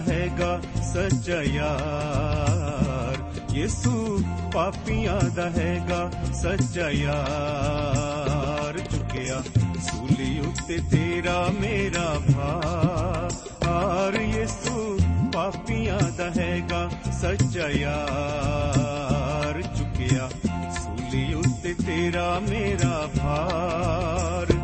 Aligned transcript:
ਹੈਗਾ 0.00 0.60
ਸੱਚਾ 0.94 1.42
ਯਾਰ। 1.42 3.18
ਯਿਸੂ 3.54 4.22
ਪਾਪੀਆਂ 4.52 5.30
ਦਾ 5.30 5.50
ਹੈਗਾ 5.50 6.10
ਸੱਚਾ 6.32 6.90
ਯਾਰ। 6.90 8.78
ਚੁੱਕਿਆ 8.78 9.42
ਸੂਲੀ 9.80 10.40
ਉੱਤੇ 10.40 10.78
ਤੇਰਾ 10.90 11.48
ਮੇਰਾ 11.60 12.14
ਭਾਰ। 12.36 14.14
ਯਿਸੂ 14.14 14.98
ਪਾਪੀਆਂ 15.34 15.98
ਦਾ 16.16 16.30
ਹੈਗਾ 16.42 16.90
ਸੱਚਾ 17.20 17.68
ਯਾਰ। 17.68 19.62
ਚੁੱਕਿਆ 19.62 20.30
ਸੂਲੀ 20.70 21.34
ਉੱਤੇ 21.34 21.74
ਤੇਰਾ 21.74 22.38
ਮੇਰਾ 22.38 23.08
ਭਾਰ। 23.18 24.57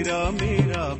ਉੱਤੇ 0.00 0.04
ਤੇਰਾ 0.04 0.30
ਮੇਰਾ 0.30 0.96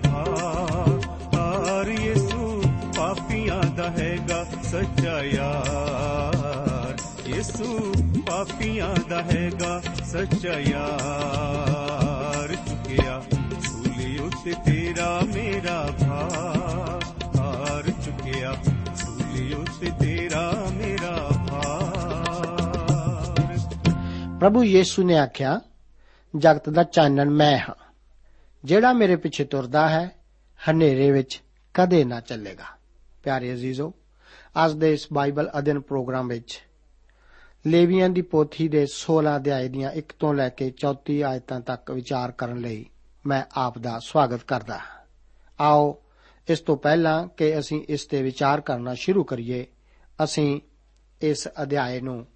ਭਾਰ 1.32 1.88
ਯਿਸੂ 1.88 2.62
ਪਾਪੀਆਂ 2.96 3.62
ਦਾ 3.76 3.90
ਹੈਗਾ 3.90 4.44
ਸੱਚਾ 4.44 5.22
ਯਾਰ 5.22 6.96
ਯਿਸੂ 7.26 7.94
ਪਾਪੀਆਂ 8.26 8.94
ਦਾ 9.08 9.22
ਹੈਗਾ 9.22 9.82
ਸੱਚਾ 10.04 10.58
ਯਾਰ 10.58 12.56
ਚੁੱਕਿਆ 12.68 13.22
ਸੂਲੀ 13.62 14.18
ਉੱਤੇ 14.18 14.54
ਤੇਰਾ 14.66 15.20
ਮੇਰਾ 15.34 15.86
ਭਾਰ 16.00 17.90
ਚੁੱਕਿਆ 18.04 18.56
ਸੂਲੀ 18.96 19.52
ਉੱਤੇ 19.52 19.90
ਤੇਰਾ 20.00 20.68
ਮੇਰਾ 20.78 21.28
ਭਾਰ 21.50 23.58
ਪ੍ਰਭੂ 24.40 24.64
ਯੀਸ਼ੂ 24.64 25.04
ਨੇ 25.04 25.18
ਆਖਿਆ 25.18 25.60
ਜਗਤ 26.36 26.68
ਦਾ 26.68 26.82
ਚਾਨਣ 26.82 27.30
ਮੈਂ 27.30 27.58
ਹਾਂ 27.58 27.89
ਜਿਹੜਾ 28.64 28.92
ਮੇਰੇ 28.92 29.16
ਪਿੱਛੇ 29.16 29.44
ਤੁਰਦਾ 29.44 29.88
ਹੈ, 29.88 30.16
ਹਨੇਰੇ 30.70 31.10
ਵਿੱਚ 31.10 31.42
ਕਦੇ 31.74 32.04
ਨਾ 32.04 32.20
ਚੱਲੇਗਾ। 32.20 32.64
ਪਿਆਰੇ 33.22 33.52
ਅਜ਼ੀਜ਼ੋ, 33.52 33.94
ਅੱਜ 34.64 34.72
ਦੇ 34.72 34.92
ਇਸ 34.92 35.08
ਬਾਈਬਲ 35.12 35.50
ਅਧਿਨ 35.58 35.80
ਪ੍ਰੋਗਰਾਮ 35.80 36.28
ਵਿੱਚ 36.28 36.62
ਲੇਵੀਆਂ 37.66 38.08
ਦੀ 38.08 38.22
ਪੋਥੀ 38.22 38.68
ਦੇ 38.68 38.86
16 38.86 39.36
ਅਧਿਆਏ 39.36 39.68
ਦੀਆਂ 39.68 39.92
1 39.92 40.12
ਤੋਂ 40.18 40.34
ਲੈ 40.34 40.48
ਕੇ 40.48 40.70
34 40.70 41.22
ਆਇਤਾਂ 41.24 41.60
ਤੱਕ 41.60 41.90
ਵਿਚਾਰ 41.90 42.30
ਕਰਨ 42.30 42.60
ਲਈ 42.60 42.86
ਮੈਂ 43.26 43.44
ਆਪ 43.52 43.78
ਦਾ 43.78 43.98
ਸਵਾਗਤ 43.98 44.42
ਕਰਦਾ 44.42 44.78
ਹਾਂ। 44.78 45.06
ਆਓ, 45.60 46.02
ਇਸ 46.48 46.60
ਤੋਂ 46.60 46.76
ਪਹਿਲਾਂ 46.76 47.26
ਕਿ 47.26 47.58
ਅਸੀਂ 47.58 47.84
ਇਸ 47.88 48.04
ਤੇ 48.04 48.22
ਵਿਚਾਰ 48.22 48.60
ਕਰਨਾ 48.60 48.94
ਸ਼ੁਰੂ 48.94 49.24
ਕਰੀਏ, 49.24 49.66
ਅਸੀਂ 50.24 50.60
ਇਸ 51.22 51.48
ਅਧਿਆਏ 51.62 52.00
ਨੂੰ 52.00 52.26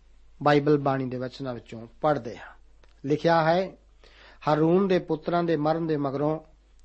ਬਾਈਬਲ 0.42 0.78
ਬਾਣੀ 0.78 1.06
ਦੇ 1.06 1.16
ਵਚਨਾਂ 1.16 1.54
ਵਿੱਚੋਂ 1.54 1.86
ਪੜ੍ਹਦੇ 2.00 2.36
ਹਾਂ। 2.36 2.52
ਲਿਖਿਆ 3.04 3.42
ਹੈ 3.42 3.72
ਹਾਰੂਨ 4.48 4.88
ਦੇ 4.88 4.98
ਪੁੱਤਰਾਂ 4.98 5.44
ਦੇ 5.44 5.56
ਮਰਨ 5.56 5.86
ਦੇ 5.86 5.96
ਮਗਰੋਂ 5.96 6.40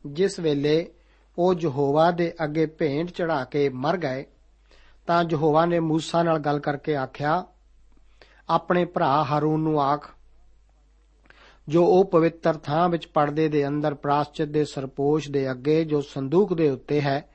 ਜਿਸ 0.05 0.39
ਵੇਲੇ 0.39 0.91
ਉਹ 1.37 1.53
ਯਹੋਵਾ 1.59 2.11
ਦੇ 2.11 2.33
ਅੱਗੇ 2.43 2.65
ਭੇਂਟ 2.65 3.11
ਚੜਾ 3.11 3.43
ਕੇ 3.43 3.69
ਮਰ 3.69 3.97
ਗਏ, 3.97 4.25
ਤਾਂ 5.07 5.23
ਯਹੋਵਾ 5.29 5.65
ਨੇ 5.65 5.79
ਮੂਸਾ 5.79 6.23
ਨਾਲ 6.23 6.39
ਗੱਲ 6.39 6.59
ਕਰਕੇ 6.59 6.95
ਆਖਿਆ, 6.95 7.45
ਆਪਣੇ 8.49 8.85
ਭਰਾ 8.85 9.23
ਹਾਰੂਨ 9.23 9.59
ਨੂੰ 9.59 9.81
ਆਖ, 9.81 10.09
ਜੋ 11.67 11.85
ਉਹ 11.85 12.05
ਪਵਿੱਤਰ 12.05 12.53
ਥਾਂ 12.57 12.89
ਵਿੱਚ 12.89 13.07
ਪਰਦੇ 13.07 13.47
ਦੇ 13.47 13.67
ਅੰਦਰ 13.67 13.93
ਪ੍ਰਾਸ਼ਚਿਤ 13.93 14.49
ਦੇ 14.49 14.65
ਸਰਪੋਸ਼ 14.65 15.31
ਦੇ 15.31 15.51
ਅੱਗੇ, 15.51 15.83
ਜੋ 15.83 16.01
ਸੰਦੂਕ 16.01 16.53
ਦੇ 16.53 16.69
ਉੱਤੇ 16.69 17.01
ਹੈ, 17.01 17.29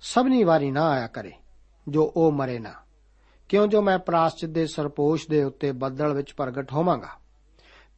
ਸਭਨੀ 0.00 0.44
ਵਾਰੀ 0.44 0.70
ਨਾ 0.70 0.88
ਆਇਆ 0.88 1.06
ਕਰੇ, 1.06 1.32
ਜੋ 1.88 2.12
ਉਹ 2.16 2.32
ਮਰੇ 2.32 2.58
ਨਾ। 2.58 2.72
ਕਿਉਂ 3.48 3.66
ਜੋ 3.66 3.82
ਮੈਂ 3.82 3.98
ਪ੍ਰਾਸ਼ਚਿਤ 3.98 4.50
ਦੇ 4.50 4.66
ਸਰਪੋਸ਼ 4.66 5.28
ਦੇ 5.30 5.44
ਉੱਤੇ 5.44 5.72
ਬੱਦਲ 5.72 6.12
ਵਿੱਚ 6.12 6.32
ਪ੍ਰਗਟ 6.32 6.72
ਹੋਵਾਂਗਾ? 6.72 7.08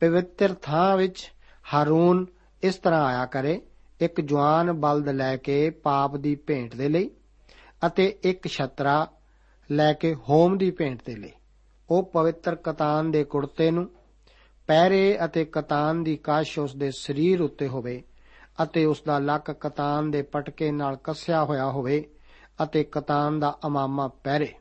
ਪਵਿੱਤਰ 0.01 0.55
ਥਾਂ 0.55 0.97
ਵਿੱਚ 0.97 1.33
ਹਾਰੂਨ 1.75 2.27
ਇਸ 2.63 2.75
ਤਰ੍ਹਾਂ 2.75 3.05
ਆਇਆ 3.05 3.27
ਕਰੇ, 3.27 3.61
ਇੱਕ 4.01 4.21
ਜਵਾਨ 4.21 4.73
ਬਲਦ 4.73 5.09
ਲੈ 5.09 5.37
ਕੇ 5.37 5.71
ਪਾਪ 5.71 6.17
ਦੀ 6.17 6.35
ਭੇਂਟ 6.35 6.77
ਦੇ 6.77 6.89
ਲਈ 6.89 7.11
ਅਤੇ 7.87 8.19
ਇੱਕ 8.23 8.49
ਛਤਰਾ 8.49 9.09
ਲੈ 9.71 9.93
ਕੇ 9.93 10.15
ਹੋਮ 10.15 10.59
ਦੀ 10.59 10.71
ਭੇਂਟ 10.71 11.01
ਦੇ 11.05 11.17
ਲਈ। 11.17 11.33
ਉਹ 11.91 12.03
ਪਵਿੱਤਰ 12.03 12.55
ਕਤਾਨ 12.55 13.11
ਦੇ 13.11 13.25
ਕੁੜਤੇ 13.25 13.71
ਨੂੰ, 13.71 13.91
ਪਹਿਰੇ 14.67 15.19
ਅਤੇ 15.25 15.45
ਕਤਾਨ 15.45 16.05
ਦੀ 16.05 16.17
ਕਾਸ਼ 16.17 16.59
ਉਸ 16.59 16.77
ਦੇ 16.77 16.91
ਸਰੀਰ 16.91 17.43
ਉੱਤੇ 17.43 17.69
ਹੋਵੇ 17.69 18.03
ਅਤੇ 18.63 18.85
ਉਸ 18.85 19.03
ਦਾ 19.03 19.19
ਲੱਕ 19.19 19.51
ਕਤਾਨ 19.51 20.11
ਦੇ 20.11 20.23
ਪਟਕੇ 20.23 20.71
ਨਾਲ 20.71 20.97
ਕੱਸਿਆ 20.97 21.45
ਹੋਇਆ 21.45 21.71
ਹੋਵੇ 21.71 22.11
ਅਤੇ 22.63 22.85
ਕਤਾਨ 22.85 23.41
ਦਾ 23.41 23.59
ਅਮਾਮਾ 23.67 24.09
ਪਹਿਰੇ। 24.09 24.55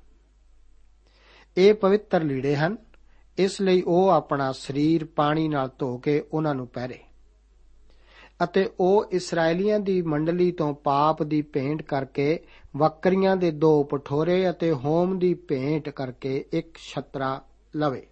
ਇਹ 1.57 1.74
ਪਵਿੱਤਰ 1.74 2.24
ਲੀੜੇ 2.24 2.56
ਹਨ। 2.56 2.77
ਇਸ 3.37 3.61
ਲਈ 3.61 3.81
ਉਹ 3.81 4.09
ਆਪਣਾ 4.09 4.51
ਸਰੀਰ 4.51 5.05
ਪਾਣੀ 5.05 5.47
ਨਾਲ 5.47 5.69
ਧੋ 5.79 5.97
ਕੇ 5.97 6.23
ਉਹਨਾਂ 6.33 6.55
ਨੂੰ 6.55 6.67
ਪਹਿਰੇ 6.67 6.99
ਅਤੇ 8.43 8.69
ਉਹ 8.79 9.05
ਇਸرائیਲੀਆਂ 9.11 9.79
ਦੀ 9.79 10.01
ਮੰਡਲੀ 10.01 10.51
ਤੋਂ 10.51 10.73
ਪਾਪ 10.73 11.23
ਦੀ 11.23 11.41
ਭੇਂਟ 11.41 11.81
ਕਰਕੇ 11.81 12.39
ਵਕਰੀਆਂ 12.77 13.37
ਦੇ 13.37 13.51
ਦੋ 13.51 13.83
ਪਠੋਰੇ 13.83 14.49
ਅਤੇ 14.49 14.71
ਹੋਮ 14.71 15.19
ਦੀ 15.19 15.33
ਭੇਂਟ 15.33 15.89
ਕਰਕੇ 15.89 16.45
ਇੱਕ 16.53 16.77
ਛਤਰਾ 16.77 17.41
ਲਵੇ 17.75 18.07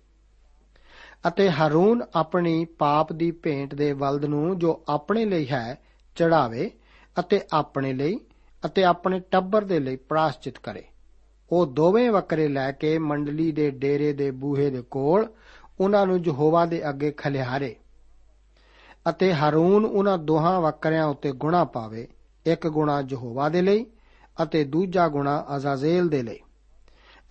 ਅਤੇ 1.27 1.49
ਹਰੂਨ 1.49 2.03
ਆਪਣੀ 2.15 2.65
ਪਾਪ 2.65 3.13
ਦੀ 3.13 3.31
ਭੇਂਟ 3.31 3.75
ਦੇ 3.75 3.93
ਵਲਦ 3.93 4.25
ਨੂੰ 4.25 4.59
ਜੋ 4.59 4.83
ਆਪਣੇ 4.89 5.25
ਲਈ 5.25 5.47
ਹੈ 5.47 5.81
ਚੜਾਵੇ 6.15 6.71
ਅਤੇ 7.19 7.41
ਆਪਣੇ 7.53 7.93
ਲਈ 7.93 8.19
ਅਤੇ 8.65 8.83
ਆਪਣੇ 8.83 9.19
ਟੱਬਰ 9.19 9.63
ਦੇ 9.63 9.79
ਲਈ 9.79 9.95
ਪ੍ਰਾਸ਼ਚਿਤ 9.95 10.57
ਕਰੇ। 10.57 10.83
ਉਹ 11.51 11.65
ਦੋਵੇਂ 11.65 12.11
ਬੱਕਰੇ 12.11 12.47
ਲੈ 12.47 12.71
ਕੇ 12.71 12.97
ਮੰਡਲੀ 12.97 13.51
ਦੇ 13.51 13.71
ਡੇਰੇ 13.71 14.13
ਦੇ 14.13 14.31
ਬੂਹੇ 14.31 14.69
ਦੇ 14.69 14.81
ਕੋਲ 14.81 15.27
ਉਹਨਾਂ 15.79 16.07
ਨੂੰ 16.07 16.19
ਯਹੋਵਾ 16.25 16.65
ਦੇ 16.65 16.89
ਅੱਗੇ 16.89 17.11
ਖਲਿਹਾਰੇ 17.11 17.75
ਅਤੇ 19.09 19.33
ਹਾਰੂਨ 19.33 19.85
ਉਹਨਾਂ 19.85 20.17
ਦੋਹਾਂ 20.17 20.61
ਬੱਕਰਿਆਂ 20.61 21.05
ਉੱਤੇ 21.05 21.31
ਗੁਣਾ 21.31 21.63
ਪਾਵੇ, 21.63 22.07
ਇੱਕ 22.45 22.67
ਗੁਣਾ 22.67 23.03
ਯਹੋਵਾ 23.09 23.49
ਦੇ 23.49 23.61
ਲਈ 23.61 23.85
ਅਤੇ 24.43 24.63
ਦੂਜਾ 24.63 25.07
ਗੁਣਾ 25.07 25.45
ਅਜ਼ਾਜ਼ੇਲ 25.55 26.09
ਦੇ 26.09 26.23
ਲਈ। 26.23 26.39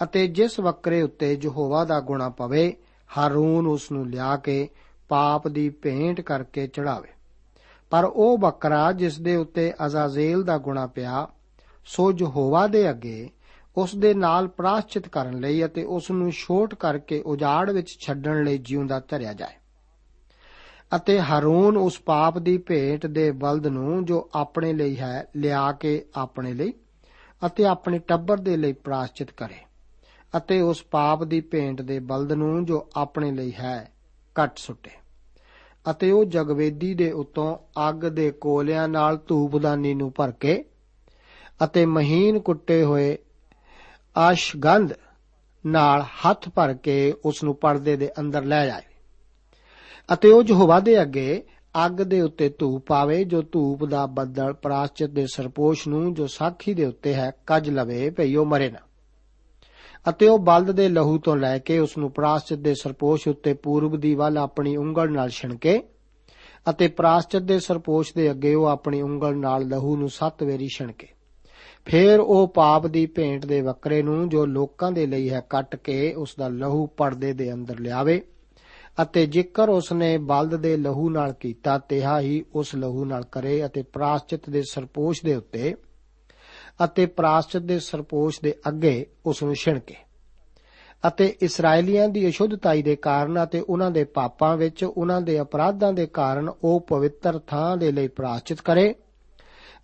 ਅਤੇ 0.03 0.27
ਜਿਸ 0.27 0.61
ਬੱਕਰੇ 0.61 1.03
ਉੱਤੇ 1.03 1.39
ਯਹੋਵਾ 1.43 1.85
ਦਾ 1.85 2.01
ਗੁਣਾ 2.01 2.29
ਪਵੇ, 2.29 2.77
ਹਾਰੂਨ 3.19 3.67
ਉਸ 3.67 3.93
ਨੂੰ 3.93 4.11
ਲਿਆ 4.11 4.37
ਕੇ 4.37 4.69
ਪਾਪ 5.09 5.49
ਦੀ 5.49 5.69
ਭੇਂਟ 5.69 6.21
ਕਰਕੇ 6.21 6.67
ਚੜਾਵੇ। 6.67 7.09
ਪਰ 7.91 8.05
ਉਹ 8.05 8.39
ਬੱਕਰਾ 8.39 8.93
ਜਿਸ 8.93 9.21
ਦੇ 9.21 9.37
ਉੱਤੇ 9.37 9.73
ਅਜ਼ਾਜ਼ੇਲ 9.87 10.43
ਦਾ 10.43 10.59
ਗੁਣਾ 10.59 10.87
ਪਿਆ, 10.87 11.29
ਸੋ 11.85 12.13
ਯਹੋਵਾ 12.19 12.67
ਦੇ 12.67 12.91
ਅੱਗੇ 12.91 13.31
ਉਸ 13.79 13.95
ਦੇ 13.95 14.15
ਨਾਲ 14.15 14.49
ਪ੍ਰਾਸ਼ਚਿਤ 14.49 15.09
ਕਰਨ 15.09 15.41
ਲਈ 15.41 15.65
ਅਤੇ 15.65 15.85
ਉਸ 15.85 16.11
ਨੂੰ 16.11 16.31
ਛੋਟ 16.31 16.75
ਕਰਕੇ 16.75 17.21
ਉਜਾੜ 17.21 17.71
ਵਿੱਚ 17.71 17.97
ਛੱਡਣ 18.01 18.45
ਲਈ 18.45 18.59
ਜਿਉਂਦਾ 18.59 19.01
ਧਰਿਆ 19.01 19.33
ਜਾਏ। 19.33 19.57
ਅਤੇ 20.97 21.21
ਹਾਰੂਨ 21.21 21.77
ਉਸ 21.77 22.01
ਪਾਪ 22.01 22.39
ਦੀ 22.39 22.59
ਭੇਟ 22.59 23.07
ਦੇ 23.07 23.31
ਬਲਦ 23.31 23.67
ਨੂੰ 23.67 24.05
ਜੋ 24.05 24.29
ਆਪਣੇ 24.35 24.73
ਲਈ 24.73 24.97
ਹੈ, 24.97 25.29
ਲਿਆ 25.37 25.73
ਕੇ 25.73 26.05
ਆਪਣੇ 26.15 26.55
ਲਈ 26.55 26.73
ਅਤੇ 27.47 27.65
ਆਪਣੇ 27.65 27.99
ਟੱਬਰ 27.99 28.37
ਦੇ 28.37 28.57
ਲਈ 28.57 28.73
ਪ੍ਰਾਸ਼ਚਿਤ 28.73 29.31
ਕਰੇ 29.31 29.65
ਅਤੇ 30.37 30.61
ਉਸ 30.61 30.83
ਪਾਪ 30.83 31.25
ਦੀ 31.25 31.41
ਭੇਂਟ 31.41 31.83
ਦੇ 31.83 31.99
ਬਲਦ 31.99 32.33
ਨੂੰ 32.33 32.65
ਜੋ 32.65 32.89
ਆਪਣੇ 32.97 33.31
ਲਈ 33.33 33.53
ਹੈ, 33.53 33.93
ਕੱਟ 34.35 34.59
ਸੁੱਟੇ। 34.59 34.91
ਅਤੇ 35.91 36.11
ਉਹ 36.11 36.25
ਜਗਵੇਦੀ 36.25 36.95
ਦੇ 36.95 37.13
ਉਤੋਂ 37.13 37.57
ਅੱਗ 37.89 37.95
ਦੇ 37.95 38.31
ਕੋਲਿਆਂ 38.31 38.89
ਨਾਲ 38.89 39.19
ਧੂਪਦਾਨੀ 39.27 39.95
ਨੂੰ 39.95 40.13
ਭਰ 40.17 40.31
ਕੇ 40.31 40.65
ਅਤੇ 41.65 41.87
ਮਹੀਨ 41.87 42.39
ਕੁੱਟੇ 42.41 42.83
ਹੋਏ 42.85 43.19
ਆਸ਼ਗੰਧ 44.19 44.93
ਨਾਲ 45.67 46.03
ਹੱਥ 46.03 46.49
ਭਰ 46.49 46.75
ਕੇ 46.75 47.15
ਉਸ 47.25 47.43
ਨੂੰ 47.45 47.55
ਪਰਦੇ 47.55 47.97
ਦੇ 47.97 48.11
ਅੰਦਰ 48.21 48.45
ਲੈ 48.45 48.67
ਜਾਏ। 48.67 48.83
ਅਤੇ 50.13 50.31
ਉਹ 50.31 50.43
ਯਹੋਵਾ 50.49 50.81
ਦੇ 50.81 51.03
ਅੱਗੇ 51.03 51.43
ਅੱਗ 51.87 51.93
ਦੇ 51.93 52.21
ਉੱਤੇ 52.21 52.49
ਧੂਪ 52.49 52.87
ਪਾਵੇ, 52.87 53.25
ਜੋ 53.25 53.43
ਧੂਪ 53.43 53.85
ਦਾ 53.85 54.07
ਬੱਦਲ 54.07 54.53
ਪ੍ਰਾਸ਼ਚਿਤ 54.53 55.11
ਦੇ 55.11 55.27
ਸਰਪੋਸ਼ 55.27 55.89
ਨੂੰ, 55.89 56.15
ਜੋ 56.15 56.27
ਸਾਖੀ 56.27 56.75
ਦੇ 56.75 56.85
ਉੱਤੇ 56.85 57.15
ਹੈ, 57.15 57.31
ਕੱਜ 57.47 57.71
ਲਵੇ 57.71 58.11
ਭਈ 58.11 58.37
ਉਹ 58.37 58.47
ਮਰੇ 58.47 58.71
ਨਾ। 58.71 58.79
ਅਤੇ 60.09 60.29
ਉਹ 60.29 60.39
ਬਲਦ 60.39 60.71
ਦੇ 60.71 60.89
ਲਹੂ 60.89 61.19
ਤੋਂ 61.19 61.37
ਲੈ 61.37 61.59
ਕੇ 61.59 61.79
ਉਸ 61.79 61.99
ਨੂੰ 61.99 62.11
ਪ੍ਰਾਸ਼ਚਿਤ 62.11 62.59
ਦੇ 62.59 62.75
ਸਰਪੋਸ਼ 62.75 63.29
ਉੱਤੇ 63.29 63.55
ਪੂਰਬ 63.55 63.97
ਦੀ 63.97 64.15
ਵੱਲ 64.15 64.39
ਆਪਣੀ 64.39 64.77
ਉਂਗਲ 64.77 65.13
ਨਾਲ 65.13 65.29
ਛਿਣਕੇ, 65.29 65.83
ਅਤੇ 66.71 66.89
ਪ੍ਰਾਸ਼ਚਿਤ 66.89 67.43
ਦੇ 67.43 67.61
ਸਰਪੋਸ਼ 67.61 68.15
ਦੇ 68.15 68.31
ਅੱਗੇ 68.31 68.55
ਉਹ 68.55 68.67
ਆਪਣੀ 68.67 69.03
ਉਂਗਲ 69.03 69.37
ਨਾਲ 69.37 69.69
ਲਹੂ 69.69 69.97
ਨੂੰ 69.97 70.09
ਸੱਤ 70.09 70.43
ਵੇਰੀ 70.43 70.69
ਛਿਣਕੇ। 70.69 71.09
ਫੇਰ 71.91 72.21
ਉਹ 72.21 72.49
ਪਾਪ 72.49 72.87
ਦੀ 72.87 73.07
ਭੇਂਟ 73.07 73.47
ਦੇ 73.47 73.63
ਬੱਕਰੇ 73.63 74.03
ਨੂੰ 74.03 74.29
ਜੋ 74.29 74.47
ਲੋਕਾਂ 74.47 74.93
ਦੇ 74.93 75.07
ਲਈ 75.07 75.31
ਹੈ 75.31 75.41
ਕੱਟ 75.41 75.77
ਕੇ 75.77 76.15
ਉਸ 76.15 76.35
ਦਾ 76.39 76.49
ਲਹੂ 76.49 76.87
ਪਰਦੇ 76.87 77.33
ਦੇ 77.33 77.53
ਅੰਦਰ 77.53 77.79
ਲਿਆਵੇ 77.81 78.23
ਅਤੇ 79.03 79.27
ਜੇਕਰ 79.27 79.69
ਉਸਨੇ 79.69 80.19
ਬਲਦ 80.19 80.55
ਦੇ 80.55 80.77
ਲਹੂ 80.77 81.11
ਨਾਲ 81.11 81.33
ਕੀਤਾ, 81.33 81.79
ਤਿਹਾ 81.79 82.21
ਹੀ 82.21 82.45
ਉਸ 82.55 82.75
ਲਹੂ 82.75 83.05
ਨਾਲ 83.05 83.25
ਕਰੇ 83.33 83.67
ਅਤੇ 83.67 83.83
ਪ੍ਰਾਸ਼ਚਿਤ 83.83 84.51
ਦੇ 84.51 84.63
ਸਰਪੋਸ਼ 84.63 85.25
ਦੇ 85.25 85.35
ਉੱਤੇ 85.35 85.75
ਅਤੇ 86.85 87.07
ਪ੍ਰਾਸ਼ਚਿਤ 87.07 87.63
ਦੇ 87.63 87.79
ਸਰਪੋਸ਼ 87.79 88.41
ਦੇ 88.43 88.55
ਅੱਗੇ 88.69 89.07
ਉਸ 89.27 89.43
ਨੂੰ 89.43 89.55
ਛਿਣਕੇ 89.55 89.95
ਅਤੇ 91.09 91.37
ਇਸرائیਲੀਆਂ 91.43 92.09
ਦੀ 92.09 92.29
ਅਸ਼ੁੱਧਤਾਈ 92.29 92.83
ਦੇ 92.83 92.97
ਕਾਰਨ 92.97 93.45
ਅਤੇ 93.45 93.61
ਉਹਨਾਂ 93.61 93.91
ਦੇ 93.91 94.05
ਪਾਪਾਂ 94.05 94.57
ਵਿੱਚ 94.57 94.85
ਉਹਨਾਂ 94.85 95.21
ਦੇ 95.21 95.41
ਅਪਰਾਧਾਂ 95.41 95.93
ਦੇ 95.93 96.07
ਕਾਰਨ 96.07 96.49
ਉਹ 96.65 96.81
ਪਵਿੱਤਰ 96.81 97.39
ਥਾਂ 97.39 97.77
ਦੇ 97.77 97.93
ਲਈ 97.93 98.09
ਪ੍ਰਾਸ਼ਚਿਤ 98.09 98.61
ਕਰੇ 98.61 98.95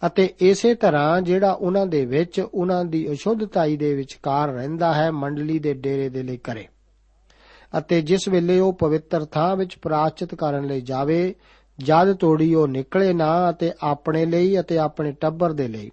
ਅਤੇ 0.07 0.35
ਇਸੇ 0.41 0.75
ਤਰ੍ਹਾਂ 0.75 1.21
ਜਿਹੜਾ 1.23 1.53
ਉਹਨਾਂ 1.53 1.87
ਦੇ 1.87 2.05
ਵਿੱਚ, 2.05 2.41
ਉਹਨਾਂ 2.55 2.85
ਦੀ 2.85 3.13
ਅਸ਼ੁੱਧਤਾਈ 3.13 3.77
ਦੇ 3.77 3.95
ਵਿਚਕਾਰ 3.95 4.49
ਰਹਿੰਦਾ 4.49 4.93
ਹੈ, 4.95 5.11
ਮੰਡਲੀ 5.11 5.59
ਦੇ 5.59 5.75
ਡੇਰੇ 5.75 6.09
ਦੇ 6.09 6.23
ਲਈ 6.23 6.37
ਕਰੇ 6.37 6.67
ਅਤੇ 7.79 8.01
ਜਿਸ 8.03 8.29
ਵੇਲੇ 8.29 8.59
ਉਹ 8.61 8.73
ਪਵਿੱਤਰ 8.73 9.25
ਥਾਂ 9.25 9.57
ਵਿੱਚ 9.57 9.77
ਪ੍ਰਾਸ਼ਚਿਤ 9.77 10.35
ਕਰਨ 10.35 10.67
ਲਈ 10.67 10.81
ਜਾਵੇ, 10.81 11.35
ਜਦ 11.79 12.13
ਤੋੜੀ 12.13 12.55
ਉਹ 12.55 12.69
ਨਿਕਲੇ 12.69 13.13
ਨਾ 13.13 13.51
ਅਤੇ 13.51 13.73
ਆਪਣੇ 13.83 14.27
ਲਈ 14.27 14.61
ਅਤੇ 14.61 14.79
ਆਪਣੇ 14.79 15.13
ਟੱਬਰ 15.13 15.53
ਦੇ 15.53 15.69
ਲਈ, 15.69 15.91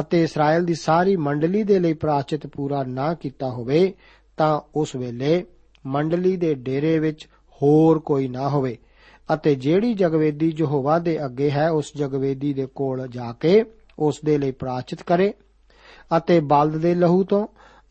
ਅਤੇ 0.00 0.22
ਇਸਰਾਇਲ 0.22 0.64
ਦੀ 0.64 0.74
ਸਾਰੀ 0.74 1.16
ਮੰਡਲੀ 1.16 1.62
ਦੇ 1.62 1.78
ਲਈ 1.78 1.92
ਪ੍ਰਾਸ਼ਚਿਤ 1.92 2.46
ਪੂਰਾ 2.46 2.82
ਨਾ 2.82 3.14
ਕੀਤਾ 3.14 3.50
ਹੋਵੇ, 3.50 3.94
ਤਾਂ 4.36 4.60
ਉਸ 4.76 4.96
ਵੇਲੇ 4.96 5.44
ਮੰਡਲੀ 5.86 6.36
ਦੇ 6.36 6.54
ਡੇਰੇ 6.54 6.98
ਵਿੱਚ 6.98 7.28
ਹੋਰ 7.62 7.98
ਕੋਈ 7.98 8.28
ਨਾ 8.28 8.48
ਹੋਵੇ। 8.48 8.76
ਅਤੇ 9.34 9.54
ਜਿਹੜੀ 9.54 9.94
ਜਗਵੇਦੀ 9.94 10.54
ਯਹੋਵਾ 10.58 10.98
ਦੇ 10.98 11.24
ਅੱਗੇ 11.24 11.50
ਹੈ, 11.50 11.70
ਉਸ 11.70 11.92
ਜਗਵੇਦੀ 11.96 12.52
ਦੇ 12.52 12.66
ਕੋਲ 12.66 13.08
ਜਾ 13.08 13.32
ਕੇ 13.32 13.64
ਉਸ 13.98 14.20
ਦੇ 14.24 14.38
ਲਈ 14.38 14.50
ਪ੍ਰਾਚਿਤ 14.50 15.02
ਕਰੇ 15.02 15.34
ਅਤੇ 16.16 16.40
ਬਲਦ 16.40 16.76
ਦੇ 16.76 16.94
ਲਹੂ 16.94 17.24
ਤੋਂ 17.24 17.46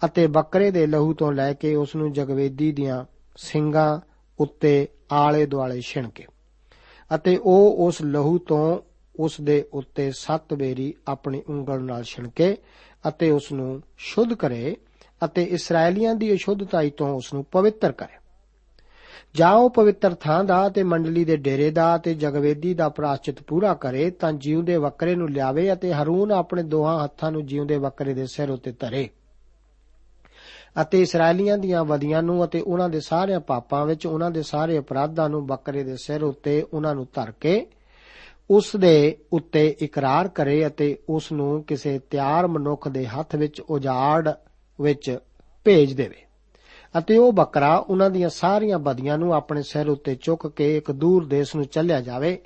ਅਤੇ 0.05 0.27
ਬੱਕਰੇ 0.27 0.71
ਦੇ 0.71 0.87
ਲਹੂ 0.87 1.13
ਤੋਂ 1.13 1.31
ਲੈ 1.31 1.53
ਕੇ 1.53 1.75
ਉਸ 1.75 1.95
ਨੂੰ 1.95 2.13
ਜਗਵੇਦੀ 2.13 2.71
ਦੀਆਂ 2.71 3.05
ਸਿੰਘਾਂ 3.37 3.99
ਉੱਤੇ 4.39 4.87
ਆਲੇ 5.11 5.45
ਦੁਆਲੇ 5.45 5.81
ਛਿਣਕੇ 5.81 6.25
ਅਤੇ 7.15 7.37
ਉਹ 7.37 7.87
ਉਸ 7.87 8.01
ਲਹੂ 8.01 8.37
ਤੋਂ 8.37 8.81
ਉਸ 9.19 9.41
ਦੇ 9.41 9.65
ਉੱਤੇ 9.73 10.11
ਸੱਤ 10.11 10.53
ਵੇਰੀ 10.53 10.93
ਆਪਣੀ 11.07 11.41
ਉਂਗਲ 11.49 11.83
ਨਾਲ 11.83 12.03
ਛਿਣਕੇ 12.03 12.57
ਅਤੇ 13.07 13.31
ਉਸ 13.31 13.51
ਨੂੰ 13.51 13.81
ਸ਼ੁੱਧ 13.97 14.33
ਕਰੇ 14.33 14.77
ਅਤੇ 15.25 15.43
ਇਸرائیਲੀਆਂ 15.43 16.15
ਦੀ 16.15 16.33
ਅਸ਼ੁੱਧਤਾਈ 16.33 16.89
ਤੋਂ 16.89 17.15
ਉਸ 17.15 17.33
ਨੂੰ 17.33 17.43
ਪਵਿੱਤਰ 17.43 17.91
ਕਰੇ। 17.91 18.22
ਜਾਓ 19.35 19.69
ਪਵਿੱਤਰ 19.69 20.13
ਥਾਂ 20.13 20.43
ਦਾ 20.43 20.69
ਤੇ 20.69 20.83
ਮੰਡਲੀ 20.83 21.25
ਦੇ 21.25 21.37
ਡੇਰੇ 21.37 21.71
ਦਾ 21.71 21.97
ਤੇ 21.97 22.13
ਜਗਵੇਦੀ 22.13 22.73
ਦਾ 22.73 22.89
ਪ੍ਰਾਸ਼ਚਿਤ 22.89 23.41
ਪੂਰਾ 23.41 23.73
ਕਰੇ, 23.73 24.09
ਤਾਂ 24.11 24.33
ਜੀਉਂਦੇ 24.33 24.77
ਬੱਕਰੇ 24.77 25.15
ਨੂੰ 25.15 25.29
ਲਿਆਵੇ 25.29 25.73
ਅਤੇ 25.73 25.93
ਹਰੂਨ 25.93 26.31
ਆਪਣੇ 26.31 26.63
ਦੋਹਾਂ 26.63 27.03
ਹੱਥਾਂ 27.03 27.31
ਨੂੰ 27.31 27.45
ਜੀਉਂਦੇ 27.45 27.77
ਬੱਕਰੇ 27.77 28.13
ਦੇ 28.13 28.25
ਸਿਰ 28.25 28.49
ਉੱਤੇ 28.49 28.71
ਧਰੇ। 28.71 29.09
ਅਤੇ 30.81 31.01
ਇਸرائیਲੀਆਂ 31.01 31.57
ਦੀਆਂ 31.57 31.85
ਵਧੀਆਂ 31.85 32.23
ਨੂੰ 32.23 32.45
ਅਤੇ 32.45 32.61
ਉਹਨਾਂ 32.61 32.89
ਦੇ 32.89 32.99
ਸਾਰੇ 32.99 33.39
ਪਾਪਾਂ 33.39 33.85
ਵਿੱਚ 33.85 34.07
ਉਹਨਾਂ 34.07 34.31
ਦੇ 34.31 34.41
ਸਾਰੇ 34.41 34.79
ਅਪਰਾਧਾਂ 34.79 35.29
ਨੂੰ 35.29 35.47
ਬੱਕਰੇ 35.47 35.83
ਦੇ 35.83 35.95
ਸਿਰ 35.97 36.23
ਉੱਤੇ 36.23 36.65
ਉਹਨਾਂ 36.73 36.95
ਨੂੰ 36.95 37.07
ਧਰ 37.13 37.31
ਕੇ, 37.31 37.65
ਉਸ 38.49 38.75
ਦੇ 38.75 39.17
ਉੱਤੇ 39.33 39.75
ਇਕਰਾਰ 39.81 40.27
ਕਰੇ 40.27 40.67
ਅਤੇ 40.67 40.97
ਉਸ 41.09 41.31
ਨੂੰ 41.31 41.63
ਕਿਸੇ 41.63 41.99
ਤਿਆਰ 41.99 42.47
ਮਨੁੱਖ 42.47 42.87
ਦੇ 42.87 43.07
ਹੱਥ 43.07 43.35
ਵਿੱਚ 43.35 43.61
ਉਜਾੜ 43.61 44.29
ਵਿੱਚ 44.81 45.17
ਭੇਜ 45.63 45.93
ਦੇਵੇ। 45.93 46.21
ਅਤੇ 46.97 47.17
ਉਹ 47.17 47.31
ਬੱਕਰਾ 47.33 47.75
ਉਹਨਾਂ 47.75 48.09
ਦੀਆਂ 48.09 48.29
ਸਾਰੀਆਂ 48.29 48.79
ਬਦੀਆਂ 48.79 49.17
ਨੂੰ 49.17 49.33
ਆਪਣੇ 49.33 49.62
ਸਿਰ 49.62 49.89
ਉੱਤੇ 49.89 50.15
ਚੁੱਕ 50.15 50.47
ਕੇ 50.47 50.77
ਇੱਕ 50.77 50.91
ਦੂਰ 50.91 51.25
ਦੇਸ਼ 51.25 51.55
ਨੂੰ 51.55 51.65
ਚੱਲਿਆ 51.65 52.01
ਜਾਵੇ 52.01 52.38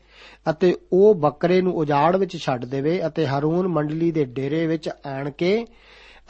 ਅਤੇ 0.50 0.76
ਉਹ 0.94 1.16
ਬੱਕਰੇ 1.16 1.62
ਨੂੰ 1.62 1.74
ਉਜਾੜ 1.74 2.16
ਵਿੱਚ 2.16 2.38
ਛੱਡ 2.38 2.66
ਦੇਵੇ 2.66 3.08
ਅਤੇ 3.08 3.26
ਹਰੂਨ 3.28 3.68
ਮੰਡਲੀ 3.68 4.12
ਦੇ 4.12 4.26
ਡੇਰੇ 4.26 4.68
ਵਿੱਚ 4.68 4.90
ਆਣ 5.06 5.30
ਕੇ 5.30 5.66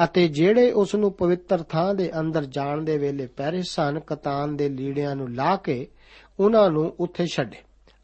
ਅਤੇ 0.04 0.28
ਜਿਹੜੇ 0.28 0.72
ਉਸ 0.72 0.96
ਨੂੰ 0.96 1.12
ਪਵਿੱਤਰ 1.12 1.64
ਥਾਂ 1.64 1.94
ਦੇ 1.94 2.12
ਅੰਦਰ 2.20 2.46
ਜਾਣ 2.46 2.82
ਦੇ 2.82 2.98
ਵੇਲੇ 2.98 3.28
ਪਹਿਰੇ 3.28 3.62
ਸਨ, 3.62 4.00
ਕਤਾਨ 4.00 4.56
ਦੇ 4.56 4.70
ਲੀੜਿਆਂ 4.70 5.16
ਨੂੰ 5.16 5.34
ਲਾ 5.36 5.56
ਕੇ 5.56 5.88
ਉਹਨਾਂ 6.40 6.70
ਨੂੰ 6.72 6.96
ਉੱਥੇ 7.00 7.26
ਛੱਡੇ 7.26 7.58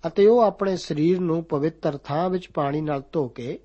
ਅਤੇ 0.08 0.26
ਉਹ 0.26 0.42
ਆਪਣੇ 0.42 0.76
ਸਰੀਰ 0.76 1.20
ਨੂੰ 1.20 1.44
ਪਵਿੱਤਰ 1.44 1.98
ਥਾਂ 1.98 2.30
ਵਿੱਚ 2.30 2.50
ਪਾਣੀ 2.54 2.82
ਨਾਲ 2.82 3.04
ਧੋ 3.12 3.28
ਕੇ 3.28 3.60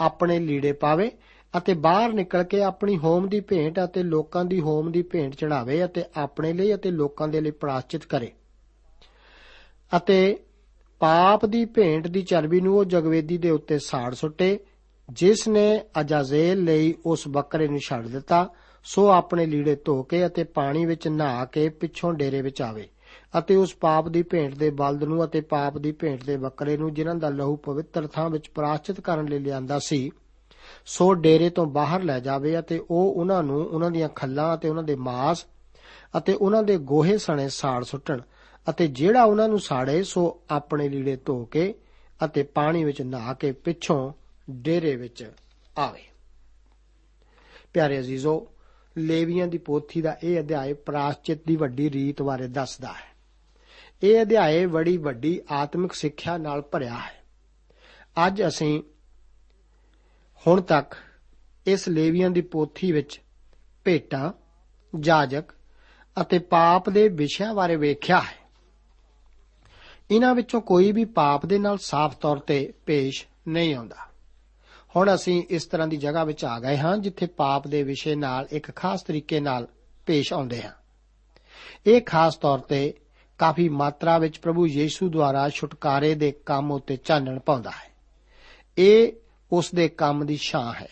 ਆਪਣੇ 0.00 0.38
ਲੀੜੇ 0.38 0.72
ਪਾਵੇ 0.72 1.10
ਅਤੇ 1.58 1.74
ਬਾਹਰ 1.74 2.12
ਨਿਕਲ 2.12 2.42
ਕੇ 2.42 2.62
ਆਪਣੀ 2.62 2.96
ਹੋਮ 2.98 3.28
ਦੀ 3.28 3.40
ਭੇਂਟ 3.40 3.84
ਅਤੇ 3.84 4.02
ਲੋਕਾਂ 4.02 4.44
ਦੀ 4.44 4.60
ਹੋਮ 4.60 4.90
ਦੀ 4.92 5.02
ਭੇਂਟ 5.02 5.34
ਚੜਾਵੇ 5.34 5.84
ਅਤੇ 5.84 6.04
ਆਪਣੇ 6.16 6.52
ਲਈ 6.52 6.74
ਅਤੇ 6.74 6.90
ਲੋਕਾਂ 6.90 7.28
ਦੇ 7.28 7.40
ਲਈ 7.40 7.50
ਪ੍ਰਾਸ਼ਚਿਤ 7.50 8.04
ਕਰੇ। 8.04 8.32
ਅਤੇ 9.96 10.36
ਪਾਪ 11.00 11.46
ਦੀ 11.46 11.64
ਭੇਂਟ 11.64 12.06
ਦੀ 12.06 12.22
ਚਰਬੀ 12.22 12.60
ਨੂੰ 12.60 12.76
ਉਹ 12.78 12.84
ਜਗਵੇਦੀ 12.84 13.38
ਦੇ 13.38 13.50
ਉੱਤੇ 13.50 13.78
ਸਾੜ 13.78 14.14
ਸੁੱਟੇ, 14.14 14.58
ਜਿਸ 15.08 15.48
ਨੇ 15.48 15.80
ਅਜਾਜ਼ੇਲ 16.00 16.64
ਲਈ 16.64 16.94
ਉਸ 17.06 17.28
ਬੱਕਰੇ 17.28 17.68
ਨੂੰ 17.68 17.78
ਛੱਡ 17.78 18.06
ਦਿੱਤਾ, 18.06 18.48
ਸੋ 18.84 19.06
ਆਪਣੇ 19.08 19.46
ਲੀੜੇ 19.46 19.76
ਧੋ 19.84 20.02
ਕੇ 20.02 20.26
ਅਤੇ 20.26 20.44
ਪਾਣੀ 20.44 20.84
ਵਿੱਚ 20.86 21.08
ਨਹਾ 21.08 21.44
ਕੇ 21.44 21.68
ਪਿੱਛੋਂ 21.68 22.12
ਡੇਰੇ 22.12 22.42
ਵਿੱਚ 22.42 22.62
ਆਵੇ 22.62 22.88
ਅਤੇ 23.38 23.56
ਉਸ 23.56 23.74
ਪਾਪ 23.76 24.08
ਦੀ 24.08 24.22
ਭੇਂਟ 24.22 24.54
ਦੇ 24.54 24.70
ਬਲਦ 24.70 25.04
ਨੂੰ 25.04 25.24
ਅਤੇ 25.24 25.40
ਪਾਪ 25.40 25.78
ਦੀ 25.78 25.92
ਭੇਂਟ 25.92 26.24
ਦੇ 26.24 26.36
ਬੱਕਰੇ 26.36 26.76
ਨੂੰ, 26.76 26.94
ਜਿਨ੍ਹਾਂ 26.94 27.14
ਦਾ 27.14 27.28
ਲਹੂ 27.28 27.56
ਪਵਿੱਤਰ 27.56 28.06
ਥਾਂ 28.06 28.30
ਵਿੱਚ 28.30 28.48
ਪ੍ਰਾਸ਼ਚਿਤ 28.48 29.00
ਕਰਨ 29.00 29.28
ਲਈ 29.28 29.38
ਲਿਆਂਦਾ 29.38 29.78
ਸੀ 29.78 30.10
ਸੋ 30.86 31.14
ਡੇਰੇ 31.14 31.50
ਤੋਂ 31.50 31.66
ਬਾਹਰ 31.66 32.02
ਲੈ 32.02 32.20
ਜਾਵੇ 32.20 32.58
ਅਤੇ 32.58 32.78
ਉਹ 32.90 33.14
ਉਹਨਾਂ 33.14 33.42
ਨੂੰ 33.42 33.66
ਉਹਨਾਂ 33.66 33.90
ਦੀਆਂ 33.90 34.08
ਖੱਲਾਂ 34.08 34.54
ਅਤੇ 34.54 34.68
ਉਹਨਾਂ 34.68 34.82
ਦੇ 34.82 34.94
ਮਾਸ 34.94 35.46
ਅਤੇ 36.18 36.32
ਉਹਨਾਂ 36.32 36.62
ਦੇ 36.62 36.76
ਗੋਹੇ 36.76 37.18
ਸਣੇ 37.18 37.48
ਸਾੜ 37.48 37.84
ਸੁੱਟਣ 37.84 38.20
ਅਤੇ 38.70 38.86
ਜਿਹੜਾ 38.86 39.24
ਉਹਨਾਂ 39.24 39.48
ਨੂੰ 39.48 39.60
ਸਾੜੇ, 39.60 40.02
ਸੋ 40.02 40.40
ਆਪਣੇ 40.50 40.88
ਲੀੜੇ 40.88 41.16
ਧੋ 41.16 41.44
ਕੇ 41.44 41.74
ਅਤੇ 42.24 42.42
ਪਾਣੀ 42.42 42.84
ਵਿੱਚ 42.84 43.02
ਨਹਾ 43.02 43.34
ਕੇ 43.34 43.52
ਪਿੱਛੋਂ 43.52 44.12
ਡੇਰੇ 44.50 44.96
ਵਿੱਚ 44.96 45.32
ਆਵੇ। 45.78 46.02
ਪਿਆਰੇ 47.72 47.98
ਅਜ਼ੀਜ਼ੋ, 47.98 48.48
ਲੇਵੀਆਂ 48.98 49.46
ਦੀ 49.46 49.58
ਪੋਥੀ 49.58 50.02
ਦਾ 50.02 50.16
ਇਹ 50.22 50.40
ਅਧਿਆਇ 50.40 50.72
ਪ੍ਰਾਸ਼ਚਿਤ 50.72 51.46
ਦੀ 51.46 51.56
ਵੱਡੀ 51.56 51.90
ਰੀਤ 51.90 52.22
ਬਾਰੇ 52.22 52.48
ਦੱਸਦਾ 52.48 52.88
ਹੈ। 52.88 53.16
ਇਹ 54.02 54.22
ਅਧਿਆਇ 54.22 54.66
ਬੜੀ 54.66 54.96
ਵੱਡੀ 54.96 55.40
ਆਤਮਿਕ 55.50 55.92
ਸਿੱਖਿਆ 55.92 56.38
ਨਾਲ 56.38 56.62
ਭਰਿਆ 56.62 56.94
ਹੈ। 56.94 57.24
ਅੱਜ 58.26 58.42
ਅਸੀਂ 58.46 58.82
ਹੁਣ 60.46 60.60
ਤੱਕ 60.60 60.94
ਇਸ 61.66 61.88
ਲੇਵੀਆਂ 61.88 62.30
ਦੀ 62.30 62.40
ਪੋਥੀ 62.40 62.92
ਵਿੱਚ 62.92 63.20
ਭੇਟਾਂ, 63.84 64.32
ਜਾਜਕ 65.00 65.44
ਅਤੇ 66.20 66.38
ਪਾਪ 66.38 66.90
ਦੇ 66.90 67.08
ਵਿਸ਼ਿਆਂ 67.08 67.54
ਬਾਰੇ 67.54 67.76
ਵੇਖਿਆ 67.76 68.20
ਹੈ। 68.20 68.46
ਇਹਨਾਂ 70.10 70.34
ਵਿੱਚੋਂ 70.34 70.60
ਕੋਈ 70.60 70.92
ਵੀ 70.92 71.04
ਪਾਪ 71.04 71.46
ਦੇ 71.46 71.58
ਨਾਲ 71.58 71.78
ਸਾਫ਼ 71.78 72.16
ਤੌਰ 72.16 72.38
ਤੇ 72.38 72.72
ਪੇਸ਼ 72.86 73.26
ਨਹੀਂ 73.48 73.74
ਆਉਂਦਾ। 73.74 73.96
ਹੁਣ 74.96 75.14
ਅਸੀਂ 75.14 75.44
ਇਸ 75.50 75.66
ਤਰ੍ਹਾਂ 75.66 75.88
ਦੀ 75.88 75.96
ਜਗ੍ਹਾ 75.96 76.24
ਵਿੱਚ 76.24 76.44
ਆ 76.44 76.60
ਗਏ 76.60 76.76
ਹਾਂ, 76.76 76.98
ਜਿੱਥੇ 76.98 77.26
ਪਾਪ 77.26 77.66
ਦੇ 77.66 77.82
ਵਿਸ਼ੇ 77.82 78.14
ਨਾਲ 78.14 78.48
ਇੱਕ 78.52 78.76
ਖਾਸ 78.76 79.02
ਤਰੀਕੇ 79.02 79.40
ਨਾਲ 79.40 79.68
ਪੇਸ਼ 80.06 80.32
ਆਉਂਦੇ 80.32 80.62
ਹਾਂ। 80.62 80.72
ਇਹ 81.86 82.02
ਖਾਸ 82.02 82.36
ਤੌਰ 82.36 82.58
ਤੇ 82.58 82.94
ਕਾਫੀ 83.38 83.68
ਮਾਤਰਾ 83.68 84.18
ਵਿੱਚ 84.18 84.38
ਪ੍ਰਭੂ 84.38 84.66
ਯੀਸ਼ੂ 84.66 85.08
ਦੁਆਰਾ 85.08 85.48
ਛੁਟਕਾਰੇ 85.48 86.14
ਦੇ 86.14 86.32
ਕੰਮ 86.32 86.72
ਉੱਤੇ 86.72 86.96
ਚਾਨਣ 86.96 87.38
ਪਾਉਂਦਾ 87.38 87.70
ਹੈ। 87.70 87.96
ਇਹ 88.78 89.12
ਉਸ 89.52 89.74
ਦੇ 89.74 89.88
ਕੰਮ 89.88 90.26
ਦੀ 90.26 90.36
ਛਾਂ 90.36 90.74
ਹੈ। 90.74 90.88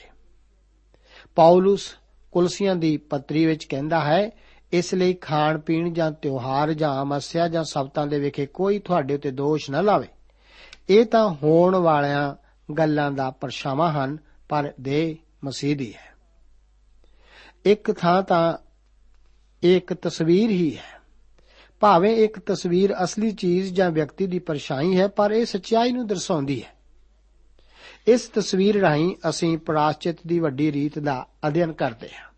ਪੌਲਸ 1.35 1.95
ਕੁਲਸੀਆਂ 2.33 2.77
ਦੀ 2.77 2.97
ਪੱਤਰੀ 2.97 3.47
ਵਿੱਚ 3.47 3.65
ਕਹਿੰਦਾ 3.65 4.01
ਹੈ, 4.01 4.31
ਇਸ 4.73 4.95
ਲਈ 4.95 5.15
ਖਾਣ 5.15 5.59
ਪੀਣ 5.59 5.93
ਜਾਂ 5.93 6.13
ਤਿਉਹਾਰ 6.13 6.73
ਜਾਂ 6.73 7.05
ਮਸਿਆ 7.05 7.49
ਜਾਂ 7.49 7.65
ਸਬਤਾਂ 7.65 8.07
ਦੇ 8.07 8.19
ਵਿਖੇ 8.19 8.47
ਕੋਈ 8.47 8.79
ਤੁਹਾਡੇ 8.79 9.15
ਉੱਤੇ 9.15 9.31
ਦੋਸ਼ 9.31 9.71
ਨਾ 9.71 9.81
ਲਾਵੇ। 9.81 10.07
ਇਹ 10.89 11.07
ਤਾਂ 11.07 11.31
ਹੋਣ 11.31 11.77
ਵਾਲਿਆਂ 11.77 12.35
ਗੱਲਾਂ 12.75 13.13
ਦਾ 13.13 13.31
ਪਰਛਾਵਾਂ 13.31 13.93
ਹਨ, 13.93 14.19
ਪਰ 14.49 14.73
ਦੇ 14.81 15.17
ਮਸੀਹ 15.45 15.77
ਦੀ 15.77 15.95
ਹੈ। 15.95 16.15
ਇੱਕ 17.65 17.93
ਥਾਂ 17.93 18.23
ਤਾਂ 18.23 18.55
ਇਹ 19.63 19.77
ਇੱਕ 19.77 19.95
ਤਸਵੀਰ 19.95 20.51
ਹੀ 20.51 20.77
ਹੈ। 20.77 21.01
ਭਾਵੇਂ 21.81 22.17
ਇੱਕ 22.17 22.41
ਤਸਵੀਰ 22.41 22.95
ਅਸਲੀ 23.05 23.31
ਚੀਜ਼ 23.31 23.75
ਜਾਂ 23.75 23.91
ਵਿਅਕਤੀ 23.91 24.27
ਦੀ 24.27 24.39
ਪਰਛਾਈ 24.39 24.99
ਹੈ, 24.99 25.09
ਪਰ 25.09 25.33
ਇਹ 25.33 25.47
ਸੱਚਾਈ 25.47 25.93
ਨੂੰ 25.93 26.07
ਦਰਸਾਉਂਦੀ 26.07 26.63
ਹੈ। 26.63 26.84
ਇਸ 28.07 28.21
ਤਸਵੀਰ 28.29 28.81
ਰਾਹੀਂ 28.81 29.17
ਅਸੀਂ 29.29 29.59
ਪ੍ਰਾਸ਼ਚਿਤ 29.59 30.17
ਦੀ 30.27 30.39
ਵੱਡੀ 30.41 30.73
ਰੀਤ 30.73 30.99
ਦਾ 30.99 31.27
ਅਧਿਐਨ 31.49 31.73
ਕਰਦੇ 31.73 32.09
ਹਾਂ। 32.09 32.33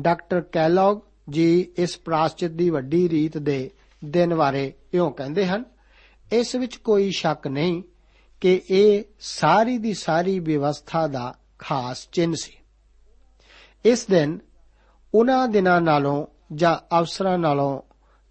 ਡਾਕਟਰ 0.00 0.40
ਕੈਲੋਗ 0.40 1.00
ਜੀ 1.30 1.72
ਇਸ 1.76 1.98
ਪ੍ਰਾਸ਼ਚਿਤ 1.98 2.50
ਦੀ 2.50 2.70
ਵੱਡੀ 2.70 3.08
ਰੀਤ 3.08 3.38
ਦੇ 3.38 3.70
ਦਿਨ 4.04 4.34
ਬਾਰੇ 4.34 4.72
ਇਉਂ 4.94 5.10
ਕਹਿੰਦੇ 5.12 5.46
ਹਨ, 5.46 5.64
ਇਸ 6.32 6.54
ਵਿੱਚ 6.54 6.76
ਕੋਈ 6.76 7.10
ਸ਼ੱਕ 7.10 7.46
ਨਹੀਂ 7.46 7.82
ਕਿ 8.40 8.62
ਇਹ 8.70 9.04
ਸਾਰੀ 9.20 9.78
ਦੀ 9.78 9.94
ਸਾਰੀ 9.94 10.38
ਵਿਵਸਥਾ 10.38 11.06
ਦਾ 11.06 11.34
ਖਾਸ 11.58 12.08
ਚਿੰਨ 12.12 12.34
ਸੀ। 12.34 12.52
ਇਸ 13.84 14.06
ਦਿਨ 14.06 14.38
ਉਹਨਾਂ 15.14 15.48
ਦਿਨਾਂ 15.48 15.80
ਨਾਲੋਂ 15.80 16.26
ਜਾਂ 16.52 16.98
ਅਵਸਰਾਂ 16.98 17.38
ਨਾਲੋਂ 17.38 17.82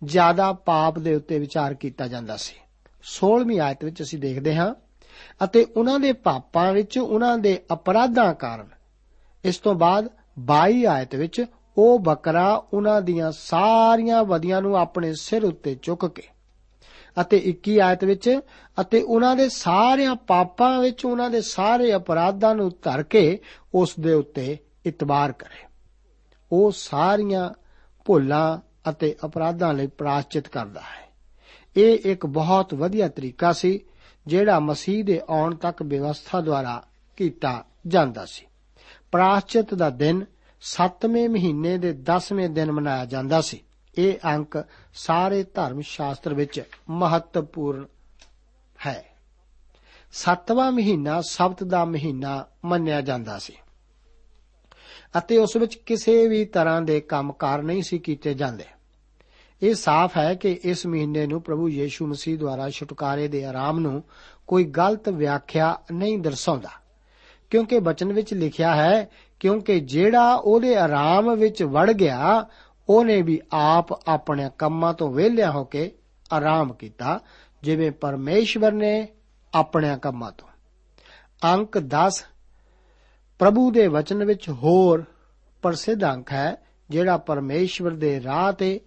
ਜ਼ਿਆਦਾ 0.03 0.53
ਪਾਪ 0.53 0.99
ਦੇ 0.99 1.15
ਉੱਤੇ 1.15 1.39
ਵਿਚਾਰ 1.39 1.73
ਕੀਤਾ 1.73 2.07
ਜਾਂਦਾ 2.07 2.37
ਸੀ। 2.37 2.55
16ਵੀਂ 3.03 3.59
ਆਇਤ 3.59 3.83
ਵਿੱਚ 3.83 4.01
ਅਸੀਂ 4.01 4.19
ਦੇਖਦੇ 4.19 4.55
ਹਾਂ 4.55 4.73
ਅਤੇ 5.43 5.65
ਉਹਨਾਂ 5.77 5.99
ਦੇ 5.99 6.13
ਪਾਪਾਂ 6.13 6.73
ਵਿੱਚ 6.73 6.97
ਉਹਨਾਂ 6.97 7.37
ਦੇ 7.37 7.59
ਅਪਰਾਧਾਂ 7.73 8.33
ਕਾਰਨ। 8.33 8.67
ਇਸ 9.43 9.57
ਤੋਂ 9.57 9.75
ਬਾਅਦ 9.75 10.09
22 10.39 10.85
ਆਇਤ 10.85 11.15
ਵਿੱਚ 11.15 11.45
ਉਹ 11.77 11.99
ਬੱਕਰਾ 11.99 12.63
ਉਹਨਾਂ 12.73 13.01
ਦੀਆਂ 13.01 13.31
ਸਾਰੀਆਂ 13.31 14.23
ਵਦੀਆਂ 14.23 14.61
ਨੂੰ 14.61 14.77
ਆਪਣੇ 14.77 15.13
ਸਿਰ 15.13 15.45
ਉੱਤੇ 15.45 15.75
ਚੁੱਕ 15.75 16.05
ਕੇ 16.05 16.23
ਅਤੇ 17.21 17.41
21 17.45 17.79
ਆਇਤ 17.79 18.03
ਵਿੱਚ 18.03 18.39
ਅਤੇ 18.81 19.01
ਉਹਨਾਂ 19.01 19.35
ਦੇ 19.35 19.49
ਸਾਰਿਆਂ 19.49 20.15
ਪਾਪਾਂ 20.15 20.79
ਵਿੱਚ 20.79 21.05
ਉਹਨਾਂ 21.05 21.29
ਦੇ 21.29 21.41
ਸਾਰੇ 21.41 21.95
ਅਪਰਾਧਾਂ 21.95 22.55
ਨੂੰ 22.55 22.71
ਧਰ 22.81 23.03
ਕੇ 23.03 23.39
ਉਸ 23.73 23.99
ਦੇ 23.99 24.13
ਉੱਤੇ 24.13 24.57
ਇਤਬਾਰ 24.85 25.31
ਕਰੇ। 25.31 25.63
ਉਹ 26.51 26.71
ਸਾਰੀਆਂ 26.71 27.49
ਭੁੱਲਾਂ 28.05 28.59
ਅਤੇ 28.89 29.15
ਅਪਰਾਧਾਂ 29.25 29.73
ਲਈ 29.73 29.87
ਪ੍ਰਾਸ਼ਚਿਤ 29.87 30.47
ਕਰਦਾ 30.47 30.81
ਹੈ। 30.81 31.05
ਇਹ 31.77 31.99
ਇੱਕ 32.05 32.25
ਬਹੁਤ 32.25 32.73
ਵਧੀਆ 32.73 33.07
ਤਰੀਕਾ 33.07 33.53
ਸੀ 33.53 33.79
ਜਿਹੜਾ 34.27 34.59
ਮਸੀਹ 34.59 35.03
ਦੇ 35.03 35.21
ਆਉਣ 35.29 35.55
ਤੱਕ 35.55 35.83
ਵਿਵਸਥਾ 35.83 36.41
ਦੁਆਰਾ 36.41 36.83
ਕੀਤਾ 37.17 37.65
ਜਾਂਦਾ 37.87 38.25
ਸੀ। 38.25 38.45
ਪ੍ਰਾਸ਼ਚਿਤ 39.11 39.73
ਦਾ 39.73 39.89
ਦਿਨ 39.89 40.25
7ਵੇਂ 40.61 41.29
ਮਹੀਨੇ 41.29 41.77
ਦੇ 41.77 41.93
10ਵੇਂ 41.93 42.49
ਦਿਨ 42.49 42.71
ਮਨਾਇਆ 42.71 43.05
ਜਾਂਦਾ 43.05 43.41
ਸੀ। 43.41 43.61
ਇਹ 43.97 44.13
ਅੰਕ 44.25 44.65
ਸਾਰੇ 44.93 45.43
ਧਰਮ 45.43 45.81
ਸ਼ਾਸਤਰ 45.81 46.33
ਵਿੱਚ 46.33 46.63
ਮਹੱਤਵਪੂਰਨ 46.89 47.85
ਹੈ। 48.85 49.05
7ਵਾਂ 50.11 50.71
ਮਹੀਨਾ 50.71 51.21
ਸਬਤ 51.21 51.63
ਦਾ 51.63 51.85
ਮਹੀਨਾ 51.85 52.45
ਮੰਨਿਆ 52.65 53.01
ਜਾਂਦਾ 53.01 53.39
ਸੀ 53.39 53.53
ਅਤੇ 55.17 55.37
ਉਸ 55.37 55.55
ਵਿੱਚ 55.55 55.75
ਕਿਸੇ 55.75 56.27
ਵੀ 56.27 56.45
ਤਰ੍ਹਾਂ 56.45 56.81
ਦੇ 56.81 56.99
ਕੰਮਕਾਰ 56.99 57.61
ਨਹੀਂ 57.61 57.83
ਸੀ 57.83 57.99
ਕੀਤੇ 57.99 58.33
ਜਾਂਦੇ। 58.33 58.65
ਇਹ 59.61 59.75
ਸਾਫ਼ 59.75 60.17
ਹੈ 60.17 60.35
ਕਿ 60.35 60.59
ਇਸ 60.63 60.85
ਮਹੀਨੇ 60.85 61.27
ਨੂੰ 61.27 61.41
ਪ੍ਰਭੂ 61.41 61.69
ਯੀਸ਼ੂ 61.69 62.07
ਮਸੀਹ 62.07 62.37
ਦੁਆਰਾ 62.37 62.69
ਛੁਟਕਾਰੇ 62.69 63.27
ਦੇ 63.27 63.45
ਆਰਾਮ 63.45 63.79
ਨੂੰ 63.79 64.03
ਕੋਈ 64.47 64.63
ਗਲਤ 64.63 65.09
ਵਿਆਖਿਆ 65.09 65.81
ਨਹੀਂ 65.91 66.19
ਦਰਸਾਉਂਦਾ। 66.19 66.69
ਕਿਉਂਕਿ 67.49 67.79
ਬਚਨ 67.79 68.13
ਵਿੱਚ 68.13 68.33
ਲਿਖਿਆ 68.33 68.75
ਹੈ, 68.75 69.09
ਕਿਉਂਕਿ 69.39 69.79
ਜਿਹੜਾ 69.79 70.35
ਉਹਦੇ 70.35 70.75
ਆਰਾਮ 70.75 71.35
ਵਿੱਚ 71.35 71.63
ਵੜ 71.63 71.91
ਗਿਆ, 71.91 72.47
ਉਹਨੇ 72.89 73.21
ਵੀ 73.21 73.41
ਆਪ 73.53 74.09
ਆਪਣੇ 74.09 74.49
ਕੰਮਾਂ 74.57 74.93
ਤੋਂ 74.93 75.13
ਵਿਹਲਿਆ 75.13 75.51
ਹੋ 75.51 75.63
ਕੇ 75.63 75.91
ਆਰਾਮ 76.33 76.73
ਕੀਤਾ, 76.73 77.19
ਜਿਵੇਂ 77.63 77.91
ਪਰਮੇਸ਼ਵਰ 77.91 78.71
ਨੇ 78.71 79.07
ਆਪਣੇ 79.53 79.97
ਕੰਮਾਂ 80.01 80.31
ਤੋਂ। 80.31 80.47
ਅੰਕ 81.43 81.77
10 81.77 82.25
ਪ੍ਰਭੂ 83.39 83.71
ਦੇ 83.71 83.87
ਵਚਨ 83.87 84.25
ਵਿੱਚ 84.25 84.49
ਹੋਰ 84.49 85.03
ਪ੍ਰਸਿੱਧ 85.61 86.03
ਅੰਕ 86.03 86.31
ਹੈ, 86.31 86.57
ਜਿਹੜਾ 86.89 87.17
ਪਰਮੇਸ਼ਵਰ 87.17 87.91
ਦੇ 87.91 88.23
ਰਾਹ 88.23 88.53
ਤੇ 88.53 88.81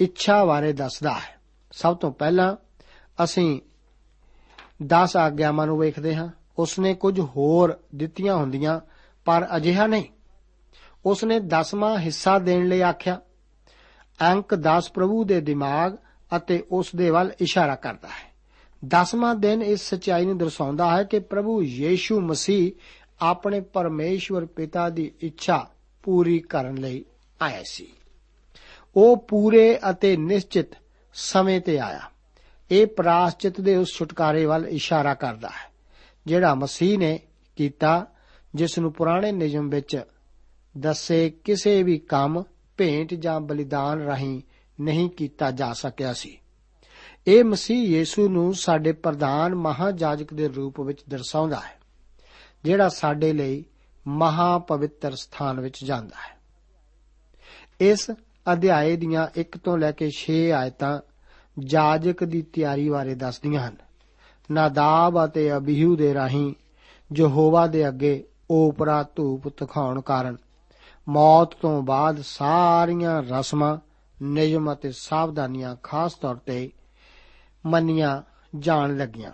ਇੱਛਾ 0.00 0.44
ਬਾਰੇ 0.44 0.72
ਦੱਸਦਾ 0.72 1.14
ਹੈ। 1.14 1.40
ਸਭ 1.72 1.96
ਤੋਂ 1.96 2.12
ਪਹਿਲਾਂ 2.12 2.56
ਅਸੀਂ 3.24 3.60
10 4.82 5.16
ਆਗਿਆਵਾਂ 5.16 5.66
ਨੂੰ 5.66 5.78
ਵੇਖਦੇ 5.78 6.14
ਹਾਂ। 6.14 6.28
ਉਸਨੇ 6.58 6.94
ਕੁਝ 6.94 7.20
ਹੋਰ 7.20 7.78
ਦਿੱਤੀਆਂ 7.94 8.36
ਹੁੰਦੀਆਂ, 8.36 8.80
ਪਰ 9.24 9.48
ਅਜਿਹਾ 9.56 9.86
ਨਹੀਂ। 9.86 10.04
ਉਸਨੇ 11.06 11.40
ਦਸਵਾਂ 11.40 11.98
ਹਿੱਸਾ 11.98 12.38
ਦੇਣ 12.38 12.68
ਲਈ 12.68 12.80
ਆਖਿਆ। 12.80 13.20
ਅੰਕ 14.22 14.54
10 14.54 14.92
ਪ੍ਰਭੂ 14.92 15.24
ਦੇ 15.24 15.40
ਦਿਮਾਗ 15.40 15.96
ਅਤੇ 16.36 16.64
ਉਸ 16.70 16.94
ਦੇ 16.96 17.10
ਵੱਲ 17.10 17.32
ਇਸ਼ਾਰਾ 17.40 17.74
ਕਰਦਾ 17.74 18.08
ਹੈ। 18.08 18.30
ਦਸਵਾਂ 18.88 19.34
ਦਿਨ 19.34 19.62
ਇਸ 19.62 19.94
ਸਚਾਈ 19.94 20.24
ਨੂੰ 20.24 20.38
ਦਰਸਾਉਂਦਾ 20.38 20.96
ਹੈ 20.96 21.04
ਕਿ 21.04 21.18
ਪ੍ਰਭੂ 21.18 21.62
ਯੀਸ਼ੂ 21.62 22.20
ਮਸੀਹ 22.20 22.72
ਆਪਣੇ 23.20 23.60
ਪਰਮੇਸ਼ਵਰ 23.60 24.46
ਪਿਤਾ 24.46 24.88
ਦੀ 24.88 25.12
ਇੱਛਾ 25.20 25.70
ਪੂਰੀ 26.02 26.38
ਕਰਨ 26.38 26.74
ਲਈ 26.74 27.04
ਆਇਆ 27.42 27.62
ਸੀ। 27.64 27.92
ਉਹ 28.96 29.16
ਪੂਰੇ 29.16 29.78
ਅਤੇ 29.90 30.16
ਨਿਸ਼ਚਿਤ 30.16 30.68
ਸਮੇਂ 31.14 31.60
ਤੇ 31.60 31.78
ਆਇਆ। 31.78 32.00
ਇਹ 32.70 32.86
ਪ੍ਰਾਸ਼ਚਿਤ 32.86 33.60
ਦੇ 33.60 33.76
ਉਸ 33.76 33.92
ਛੁਟਕਾਰੇ 33.94 34.44
ਵੱਲ 34.46 34.66
ਇਸ਼ਾਰਾ 34.66 35.14
ਕਰਦਾ 35.14 35.48
ਹੈ, 35.48 35.70
ਜਿਹੜਾ 36.26 36.54
ਮਸੀਹ 36.54 36.98
ਨੇ 36.98 37.20
ਕੀਤਾ, 37.56 38.06
ਜਿਸ 38.54 38.78
ਨੂੰ 38.78 38.92
ਪੁਰਾਣੇ 38.92 39.32
ਨਿਯਮ 39.32 39.68
ਵਿੱਚ 39.68 40.00
ਦੱਸੇ 40.78 41.30
ਕਿਸੇ 41.30 41.82
ਵੀ 41.82 41.98
ਕੰਮ, 41.98 42.42
ਭੇਂਟ 42.76 43.14
ਜਾਂ 43.14 43.40
ਬਲੀਦਾਨ 43.40 43.98
ਰਾਹੀਂ 43.98 44.42
ਨਹੀਂ 44.80 45.10
ਕੀਤਾ 45.10 45.50
ਜਾ 45.50 45.72
ਸਕਿਆ 45.72 46.12
ਸੀ। 46.12 46.38
ਇਹ 47.26 47.44
ਮਸੀਹ 47.44 47.98
ਯੀਸ਼ੂ 47.98 48.28
ਨੂੰ 48.28 48.54
ਸਾਡੇ 48.54 48.92
ਪ੍ਰਧਾਨ 48.92 49.54
ਮਹਾਜਾਜਕ 49.54 50.34
ਦੇ 50.34 50.48
ਰੂਪ 50.48 50.80
ਵਿੱਚ 50.80 50.98
ਦਰਸਾਉਂਦਾ 51.08 51.56
ਹੈ, 51.56 51.78
ਜਿਹੜਾ 52.64 52.88
ਸਾਡੇ 52.88 53.32
ਲਈ 53.32 53.64
ਮਹਾ 54.06 54.58
ਪਵਿੱਤਰ 54.58 55.14
ਸਥਾਨ 55.14 55.60
ਵਿੱਚ 55.60 55.84
ਜਾਂਦਾ 55.84 56.16
ਹੈ। 56.16 56.38
ਇਸ 57.80 58.10
ਅਧਿਆਏ 58.52 58.96
ਦੀਆਂ 58.96 59.40
1 59.40 59.58
ਤੋਂ 59.64 59.78
ਲੈ 59.78 59.92
ਕੇ 59.92 60.10
6 60.10 60.50
ਆਇਤਾਂ 60.50 61.00
ਜਾਜਕ 61.58 62.24
ਦੀ 62.24 62.42
ਤਿਆਰੀ 62.42 62.88
ਬਾਰੇ 62.88 63.14
ਦੱਸਦੀਆਂ 63.14 63.68
ਹਨ। 63.68 63.76
ਨਾਦਾਬ 64.50 65.24
ਅਤੇ 65.24 65.56
ਅਬੀਹੂ 65.56 65.96
ਦੇ 65.96 66.14
ਰਾਹੀਂ 66.14 66.54
ਯਹੋਵਾ 67.16 67.66
ਦੇ 67.66 67.88
ਅੱਗੇ 67.88 68.24
ਓਪਰਾ 68.50 69.02
ਧੂਪ 69.16 69.48
ਤਖਾਉਣ 69.48 70.00
ਕਾਰਨ 70.00 70.36
ਮੌਤ 71.08 71.54
ਤੋਂ 71.54 71.82
ਬਾਅਦ 71.82 72.20
ਸਾਰੀਆਂ 72.20 73.22
ਰਸਮਾਂ, 73.22 73.78
ਨਿਯਮ 74.22 74.72
ਅਤੇ 74.72 74.92
ਸਾਵਧਾਨੀਆਂ 74.92 75.76
ਖਾਸ 75.82 76.14
ਤੌਰ 76.14 76.36
ਤੇ 76.36 76.70
ਮੰਨੀਆਂ 77.66 78.22
ਜਾਣ 78.58 78.96
ਲੱਗੀਆਂ। 78.96 79.32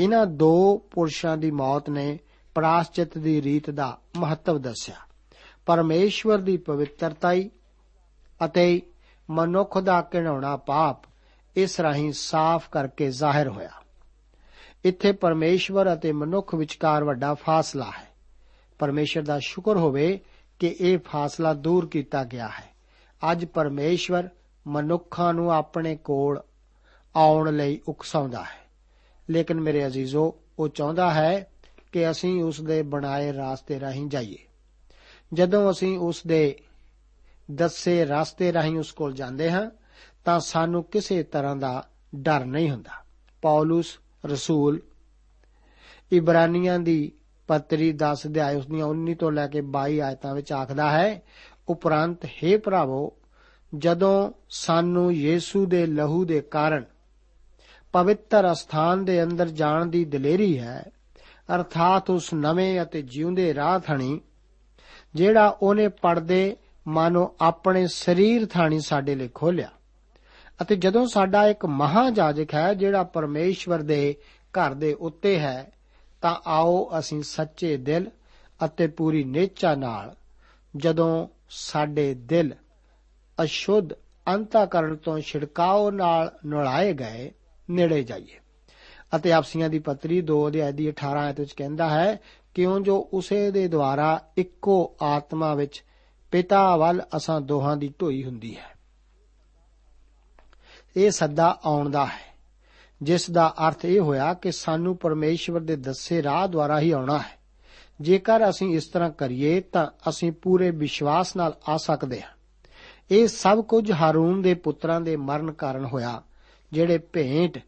ਇਹਨਾਂ 0.00 0.26
ਦੋ 0.26 0.76
ਪੁਰਸ਼ਾਂ 0.90 1.36
ਦੀ 1.36 1.50
ਮੌਤ 1.50 1.90
ਨੇ 1.90 2.18
ਪ੍ਰਾਸ਼ਚਿਤ 2.54 3.18
ਦੀ 3.18 3.42
ਰੀਤ 3.42 3.70
ਦਾ 3.70 3.98
ਮਹੱਤਵ 4.16 4.58
ਦੱਸਿਆ। 4.58 4.94
ਪਰਮੇਸ਼ਵਰ 5.66 6.38
ਦੀ 6.38 6.56
ਪਵਿੱਤਰਤਾਈ 6.56 7.50
ਅਤੇ 8.44 8.82
ਮਨੁੱਖ 9.30 9.78
ਦਾ 9.78 10.08
ਘਿਨਾਉਣਾ 10.14 10.56
ਪਾਪ 10.56 10.96
ਇਸ 11.56 11.80
ਰਾਹੀਂ 11.80 12.12
ਸਾਫ਼ 12.12 12.70
ਕਰਕੇ 12.70 13.10
ਜ਼ਾਹਿਰ 13.10 13.48
ਹੋਇਆ। 13.48 13.70
ਇੱਥੇ 14.84 15.12
ਪਰਮੇਸ਼ਵਰ 15.12 15.94
ਅਤੇ 15.94 16.12
ਮਨੁੱਖ 16.12 16.54
ਵਿਚਕਾਰ 16.54 17.04
ਵੱਡਾ 17.04 17.34
ਫਾਸਲਾ 17.34 17.84
ਹੈ। 17.84 18.08
ਪਰਮੇਸ਼ਰ 18.78 19.22
ਦਾ 19.22 19.38
ਸ਼ੁਕਰ 19.38 19.76
ਹੋਵੇ 19.76 20.20
ਕਿ 20.58 20.76
ਇਹ 20.80 20.98
ਫਾਸਲਾ 20.98 21.54
ਦੂਰ 21.54 21.86
ਕੀਤਾ 21.86 22.24
ਗਿਆ 22.24 22.48
ਹੈ। 22.48 22.72
ਅੱਜ 23.32 23.44
ਪਰਮੇਸ਼ਵਰ 23.44 24.28
ਮਨੁੱਖਾਂ 24.66 25.34
ਨੂੰ 25.34 25.52
ਆਪਣੇ 25.52 25.96
ਕੋਲ 25.96 26.40
ਆਉਣ 27.16 27.56
ਲਈ 27.56 27.80
ਉਕਸਾਉਂਦਾ 27.88 28.42
ਹੈ। 28.42 28.62
ਲੇਕਿਨ 29.30 29.60
ਮੇਰੇ 29.60 29.86
ਅਜ਼ੀਜ਼ੋ, 29.86 30.34
ਉਹ 30.58 30.68
ਚਾਹੁੰਦਾ 30.68 31.14
ਹੈ 31.14 31.50
ਕਿ 31.92 32.10
ਅਸੀਂ 32.10 32.44
ਉਸ 32.44 32.60
ਦੇ 32.60 32.82
ਬਣਾਏ 32.82 33.32
ਰਾਸਤੇ 33.32 33.80
ਰਾਹੀਂ 33.80 34.06
ਜਾਈਏ। 34.06 34.38
ਜਦੋਂ 35.32 35.70
ਅਸੀਂ 35.70 35.98
ਉਸ 35.98 36.22
ਦੇ 36.26 36.58
ਦੱਸੇ 37.50 38.06
ਰਾਸਤੇ 38.06 38.52
ਰਾਹੀਂ 38.52 38.78
ਉਸ 38.78 38.92
ਕੋਲ 38.92 39.12
ਜਾਂਦੇ 39.12 39.50
ਹਾਂ, 39.50 39.70
ਤਾਂ 40.24 40.40
ਸਾਨੂੰ 40.40 40.84
ਕਿਸੇ 40.84 41.22
ਤਰ੍ਹਾਂ 41.22 41.56
ਦਾ 41.56 41.88
ਡਰ 42.14 42.44
ਨਹੀਂ 42.44 42.70
ਹੁੰਦਾ। 42.70 43.04
ਪੌਲਸ, 43.42 43.98
ਰਸੂਲ, 44.26 44.80
ਇਬਰਾਨੀਆਂ 46.12 46.78
ਦੀ 46.78 47.12
ਪੱਤਰੀ 47.46 47.92
10 47.92 48.26
ਅਧਿਆਇ 48.26 48.56
ਉਸ 48.56 48.66
ਦੀਆਂ 48.66 48.86
19 48.86 49.14
ਤੋਂ 49.14 49.32
ਲੈ 49.32 49.46
ਕੇ 49.46 49.60
22 49.60 50.00
ਆਇਤਾਂ 50.00 50.34
ਵਿੱਚ 50.34 50.52
ਆਖਦਾ 50.52 50.90
ਹੈ, 50.90 51.22
ਉਪਰੰਤ 51.68 52.24
हे 52.24 52.60
ਭਰਾਵੋ, 52.60 53.12
ਜਦੋਂ 53.74 54.32
ਸਾਨੂੰ 54.50 55.14
ਯੀਸੂ 55.14 55.66
ਦੇ 55.66 55.86
ਲਹੂ 55.86 56.24
ਦੇ 56.24 56.40
ਕਾਰਨ 56.40 56.84
ਪਵਿੱਤਰ 57.92 58.52
ਅਸਥਾਨ 58.52 59.04
ਦੇ 59.04 59.22
ਅੰਦਰ 59.22 59.48
ਜਾਣ 59.48 59.86
ਦੀ 59.86 60.04
ਦਲੇਰੀ 60.04 60.58
ਹੈ, 60.58 60.90
ਅਰਥਾਤ 61.54 62.10
ਉਸ 62.10 62.34
ਨਵੇਂ 62.34 62.82
ਅਤੇ 62.82 63.02
ਜਿਉਂਦੇ 63.02 63.54
ਰਾਹ 63.54 63.78
ਥਣੀ, 63.78 64.20
ਜਿਹੜਾ 65.14 65.58
ਉਹਨੇ 65.62 65.88
ਪੜਦੇ 65.88 66.56
ਮਾਨੋ 66.88 67.34
ਆਪਣੇ 67.40 67.86
ਸਰੀਰ 67.86 68.46
ਥਾਣੀ 68.46 68.80
ਸਾਡੇ 68.80 69.14
ਲਈ 69.14 69.28
ਖੋਲਿਆ। 69.34 69.68
ਅਤੇ 70.62 70.76
ਜਦੋਂ 70.76 71.06
ਸਾਡਾ 71.06 71.48
ਇੱਕ 71.48 71.66
ਮਹਾਜਾਜਕ 71.66 72.54
ਹੈ, 72.54 72.74
ਜਿਹੜਾ 72.74 73.02
ਪਰਮੇਸ਼ਵਰ 73.02 73.78
ਦੇ 73.78 74.16
ਘਰ 74.48 74.74
ਦੇ 74.74 74.94
ਉੱਤੇ 74.94 75.38
ਹੈ, 75.38 75.72
ਤਾਂ 76.22 76.36
ਆਓ 76.46 76.90
ਅਸੀਂ 76.98 77.22
ਸੱਚੇ 77.22 77.76
ਦਿਲ 77.76 78.10
ਅਤੇ 78.64 78.86
ਪੂਰੀ 78.86 79.24
ਨੇਚਾ 79.24 79.74
ਨਾਲ 79.74 80.16
ਜਦੋਂ 80.76 81.28
ਸਾਡੇ 81.50 82.14
ਦਿਲ 82.14 82.54
ਅਸ਼ੁੱਧ 83.44 83.92
ਅੰਤਕਰਨ 84.28 84.96
ਤੋਂ 84.96 85.20
ਛਿੜਕਾਓ 85.20 85.90
ਨਾਲ 85.90 86.32
ਨੁਲਾਏ 86.46 86.92
ਗਏ, 86.92 87.32
ਨੇੜੇ 87.70 88.02
ਜਾਈਏ। 88.02 88.40
ਅਤੇ 89.16 89.32
ਆਪਸੀਆਂ 89.32 89.68
ਦੀ 89.68 89.78
ਪੱਤਰੀ 89.78 90.20
2 90.20 90.48
ਅਧਿਆਇ 90.48 90.72
ਦੀ 90.72 90.88
18 90.88 91.18
ਆਇਤ 91.18 91.40
ਵਿੱਚ 91.40 91.52
ਕਹਿੰਦਾ 91.52 91.88
ਹੈ, 91.88 92.20
ਕਿਉਂ 92.54 92.80
ਜੋ 92.80 93.08
ਉਸੇ 93.12 93.50
ਦੇ 93.50 93.68
ਦੁਆਰਾ 93.68 94.20
ਇੱਕੋ 94.36 94.96
ਆਤਮਾ 95.02 95.54
ਵਿੱਚ 95.54 95.84
ਪਿਤਾ 96.32 96.76
ਵੱਲ 96.76 97.02
ਅਸਾਂ 97.16 97.40
ਦੋਹਾਂ 97.40 97.76
ਦੀ 97.76 97.94
ਢੋਈ 98.00 98.24
ਹੁੰਦੀ 98.24 98.56
ਹੈ। 98.56 98.72
ਇਹ 100.96 101.10
ਸੱਦਾ 101.10 101.60
ਆਉਣ 101.64 101.90
ਦਾ 101.90 102.06
ਹੈ। 102.06 102.34
ਜਿਸ 103.02 103.30
ਦਾ 103.30 103.54
ਅਰਥ 103.68 103.84
ਇਹ 103.84 104.00
ਹੋਇਆ 104.00 104.34
ਕਿ 104.34 104.52
ਸਾਨੂੰ 104.52 104.96
ਪਰਮੇਸ਼ਵਰ 104.96 105.60
ਦੇ 105.60 105.76
ਦੱਸੇ 105.76 106.22
ਰਾਹ 106.22 106.48
ਦੁਆਰਾ 106.48 106.80
ਹੀ 106.80 106.90
ਆਉਣਾ 106.90 107.18
ਹੈ। 107.18 107.38
ਜੇਕਰ 108.00 108.50
ਅਸੀਂ 108.50 108.74
ਇਸ 108.74 108.86
ਤਰ੍ਹਾਂ 108.86 109.10
ਕਰੀਏ 109.10 109.60
ਤਾਂ 109.60 109.86
ਅਸੀਂ 110.08 110.32
ਪੂਰੇ 110.32 110.70
ਵਿਸ਼ਵਾਸ 110.70 111.36
ਨਾਲ 111.36 111.56
ਆ 111.68 111.76
ਸਕਦੇ 111.76 112.22
ਹਾਂ। 112.22 112.30
ਇਹ 113.10 113.28
ਸਭ 113.28 113.64
ਕੁਝ 113.64 113.92
ਹਾਰੂਨ 113.92 114.42
ਦੇ 114.42 114.54
ਪੁੱਤਰਾਂ 114.54 115.00
ਦੇ 115.00 115.16
ਮਰਨ 115.16 115.52
ਕਾਰਨ 115.52 115.84
ਹੋਇਆ, 115.84 116.22
ਜਿਹੜੇ 116.72 116.98
ਭੇਂਟ 116.98 117.58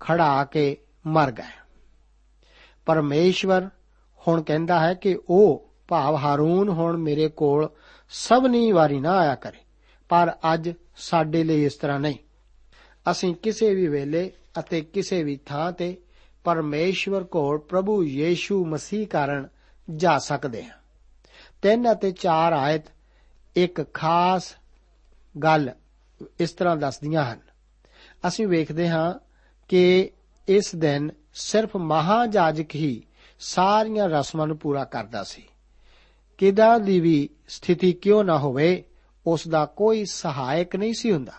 ਖੜਾ 0.00 0.44
ਕੇ 0.44 0.76
ਮਰ 1.06 1.32
ਗਏ। 1.32 1.60
ਪਰਮੇਸ਼ਵਰ 2.86 3.70
ਹੁਣ 4.28 4.42
ਕਹਿੰਦਾ 4.42 4.80
ਹੈ 4.80 4.94
ਕਿ 4.94 5.18
ਉਹ 5.28 5.65
ਭਾਵ 5.88 6.16
ਹਾਰੂਨ 6.16 6.68
ਹੁਣ 6.68 6.96
ਮੇਰੇ 6.96 7.28
ਕੋਲ 7.28 7.68
ਸਭਨੀ 8.08 8.72
ਵਾਰੀ 8.72 9.00
ਨਾ 9.00 9.18
ਆਇਆ 9.18 9.34
ਕਰੇ, 9.34 9.58
ਪਰ 10.08 10.36
ਅੱਜ 10.54 10.70
ਸਾਡੇ 10.96 11.44
ਲਈ 11.44 11.64
ਇਸ 11.64 11.74
ਤਰ੍ਹਾਂ 11.74 12.00
ਨਹੀਂ। 12.00 12.18
ਅਸੀਂ 13.10 13.34
ਕਿਸੇ 13.34 13.74
ਵੀ 13.74 13.86
ਵੇਲੇ 13.86 14.32
ਅਤੇ 14.58 14.80
ਕਿਸੇ 14.80 15.22
ਵੀ 15.22 15.36
ਥਾਂ 15.36 15.72
ਤੇ 15.72 15.96
ਪਰਮੇਸ਼ਵਰ 16.44 17.24
ਕੋਲ 17.24 17.58
ਪ੍ਰਭੂ 17.58 18.04
ਯੀਸ਼ੂ 18.04 18.66
ਮਸੀਹ 18.66 19.06
ਕਾਰਨ 19.06 19.48
ਜਾ 19.96 20.18
ਸਕਦੇ 20.18 20.64
ਹਾਂ। 20.64 20.78
ਤਿੰਨ 21.62 21.92
ਅਤੇ 21.92 22.10
ਚਾਰ 22.10 22.52
ਆਇਤ 22.52 22.82
ਇੱਕ 23.56 23.94
ਖਾਸ 23.94 24.56
ਗੱਲ 25.42 25.70
ਇਸ 26.40 26.50
ਤਰ੍ਹਾਂ 26.50 26.76
ਦੱਸਦੀਆਂ 26.76 27.32
ਹਨ। 27.32 27.40
ਅਸੀਂ 28.28 28.46
ਵੇਖਦੇ 28.46 28.88
ਹਾਂ 28.88 29.14
ਕਿ 29.68 30.10
ਇਸ 30.48 30.74
ਦਿਨ 30.74 31.10
ਸਿਰਫ 31.34 31.76
ਮਹਾਜਾਜਕ 31.76 32.74
ਹੀ 32.74 33.02
ਸਾਰੀਆਂ 33.40 34.08
ਰਸਮਾਂ 34.08 34.46
ਨੂੰ 34.46 34.58
ਪੂਰਾ 34.58 34.84
ਕਰਦਾ 34.84 35.24
ਸੀ। 35.24 35.42
ਕਿਦਾਂ 36.38 36.80
ਦੀ 36.80 37.00
ਵੀ 37.00 37.28
ਸਥਿਤੀ 37.48 37.92
ਕਿਉਂ 37.92 38.24
ਨਾ 38.24 38.38
ਹੋਵੇ 38.38 38.84
ਉਸ 39.26 39.48
ਦਾ 39.48 39.66
ਕੋਈ 39.66 40.04
ਸਹਾਇਕ 40.04 40.76
ਨਹੀਂ 40.76 40.94
ਸੀ 40.98 41.12
ਹੁੰਦਾ। 41.12 41.32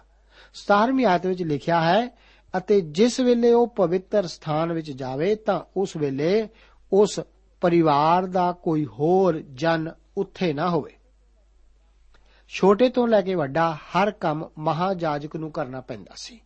17ਵੀਂ 0.54 1.06
ਆਇਤ 1.06 1.26
ਵਿੱਚ 1.26 1.44
ਲਿਖਿਆ 1.44 1.82
ਹੈ, 1.82 2.10
ਅਤੇ 2.58 2.82
ਜਿਸ 2.82 3.20
ਵੇਲੇ 3.20 3.54
ਉਹ 3.54 3.68
ਪਵਿੱਤਰ 3.68 4.28
ਸਥਾਨ 4.28 4.74
ਵਿੱਚ 4.74 4.92
ਜਾਵੇ, 4.92 5.36
ਤਾਂ 5.36 5.62
ਉਸ 5.78 5.98
ਵੇਲੇ 5.98 6.50
ਉਸ 6.94 7.20
ਪਰਿਵਾਰ 7.62 8.26
ਦਾ 8.26 8.52
ਕੋਈ 8.52 8.86
ਹੋਰ 8.86 9.40
ਜਨ 9.40 9.92
ਉੱਥੇ 10.18 10.54
ਨਾ 10.54 10.70
ਹੋਵੇ। 10.70 10.94
ਛੋਟੇ 12.50 12.90
ਤੋਂ 12.90 13.08
ਲੈ 13.08 13.22
ਕੇ 13.22 13.36
ਵੱਡਾ 13.36 13.76
ਹਰ 13.76 14.12
ਕੰਮ 14.12 14.50
ਮਹਾਜਾਜਕ 14.58 15.36
ਨੂੰ 15.36 15.52
ਕਰਨਾ 15.52 15.82
ਪੈਂਦਾ 15.82 16.14
ਸੀ। 16.16 16.42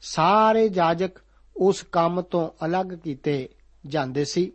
ਸਾਰੇ 0.00 0.68
ਜਾਜਕ 0.68 1.10
ਉਸ 1.56 1.82
ਕੰਮ 1.82 2.22
ਤੋਂ 2.22 2.66
ਅਲੱਗ 2.66 2.86
ਕੀਤੇ 2.86 3.48
ਜਾਂਦੇ 3.86 4.24
ਸੀ। 4.24 4.52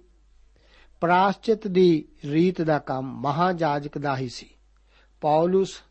ਪ੍ਰਾਸ਼ਚਿਤ 1.02 1.68
ਦੀ 1.68 2.08
ਰੀਤ 2.26 2.62
ਦਾ 2.62 2.80
ਕੰਮ 2.80 3.22
ਮਹਾਜਾਜਕ 3.22 3.98
ਦਾ 3.98 4.18
ਹੀ 4.18 4.30
ਸੀ। 4.30 4.50
ਪੌਲਸ 5.22 5.82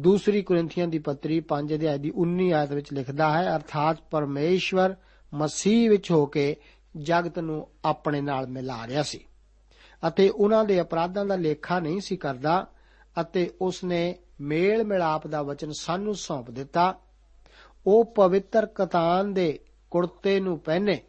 ਦੂਸਰੀ 0.00 0.42
ਕੋਰਿੰਥੀਆਂ 0.42 0.88
ਦੀ 0.88 0.98
ਪੱਤਰੀ 0.98 1.40
5 1.40 1.74
ਅਧਿਆਇ 1.74 1.98
ਦੀ 1.98 2.12
19 2.16 2.52
ਆਇਤ 2.52 2.72
ਵਿੱਚ 2.72 2.92
ਲਿਖਦਾ 2.92 3.30
ਹੈ, 3.30 3.56
ਅਰਥਾਤ 3.56 4.00
ਪਰਮੇਸ਼ਵਰ 4.10 4.94
ਮਸੀਹ 5.34 5.90
ਵਿੱਚ 5.90 6.10
ਹੋ 6.10 6.26
ਕੇ 6.26 6.56
ਜਗਤ 6.96 7.38
ਨੂੰ 7.38 7.68
ਆਪਣੇ 7.84 8.20
ਨਾਲ 8.20 8.46
ਮਿਲਾ 8.46 8.86
ਰਿਹਾ 8.86 9.02
ਸੀ 9.02 9.24
ਅਤੇ 10.08 10.28
ਉਹਨਾਂ 10.28 10.64
ਦੇ 10.64 10.80
ਅਪਰਾਧਾਂ 10.80 11.24
ਦਾ 11.26 11.36
ਲੇਖਾ 11.36 11.80
ਨਹੀਂ 11.80 12.00
ਸੀ 12.00 12.16
ਕਰਦਾ 12.16 12.66
ਅਤੇ 13.20 13.50
ਉਸ 13.60 13.84
ਨੇ 13.84 14.18
ਮੇਲ 14.40 14.84
ਮਿਲਾਪ 14.84 15.26
ਦਾ 15.26 15.42
ਵਚਨ 15.42 15.72
ਸਾਨੂੰ 15.72 16.14
ਸੌਂਪ 16.14 16.50
ਦਿੱਤਾ। 16.50 16.98
ਉਹ 17.86 18.04
ਪਵਿੱਤਰ 18.04 18.66
ਕਤਾਨ 18.66 19.34
ਦੇ 19.34 19.58
ਕੁੜਤੇ 19.90 20.40
ਨੂੰ 20.40 20.58
ਪਹਿਨੇ 20.58 21.02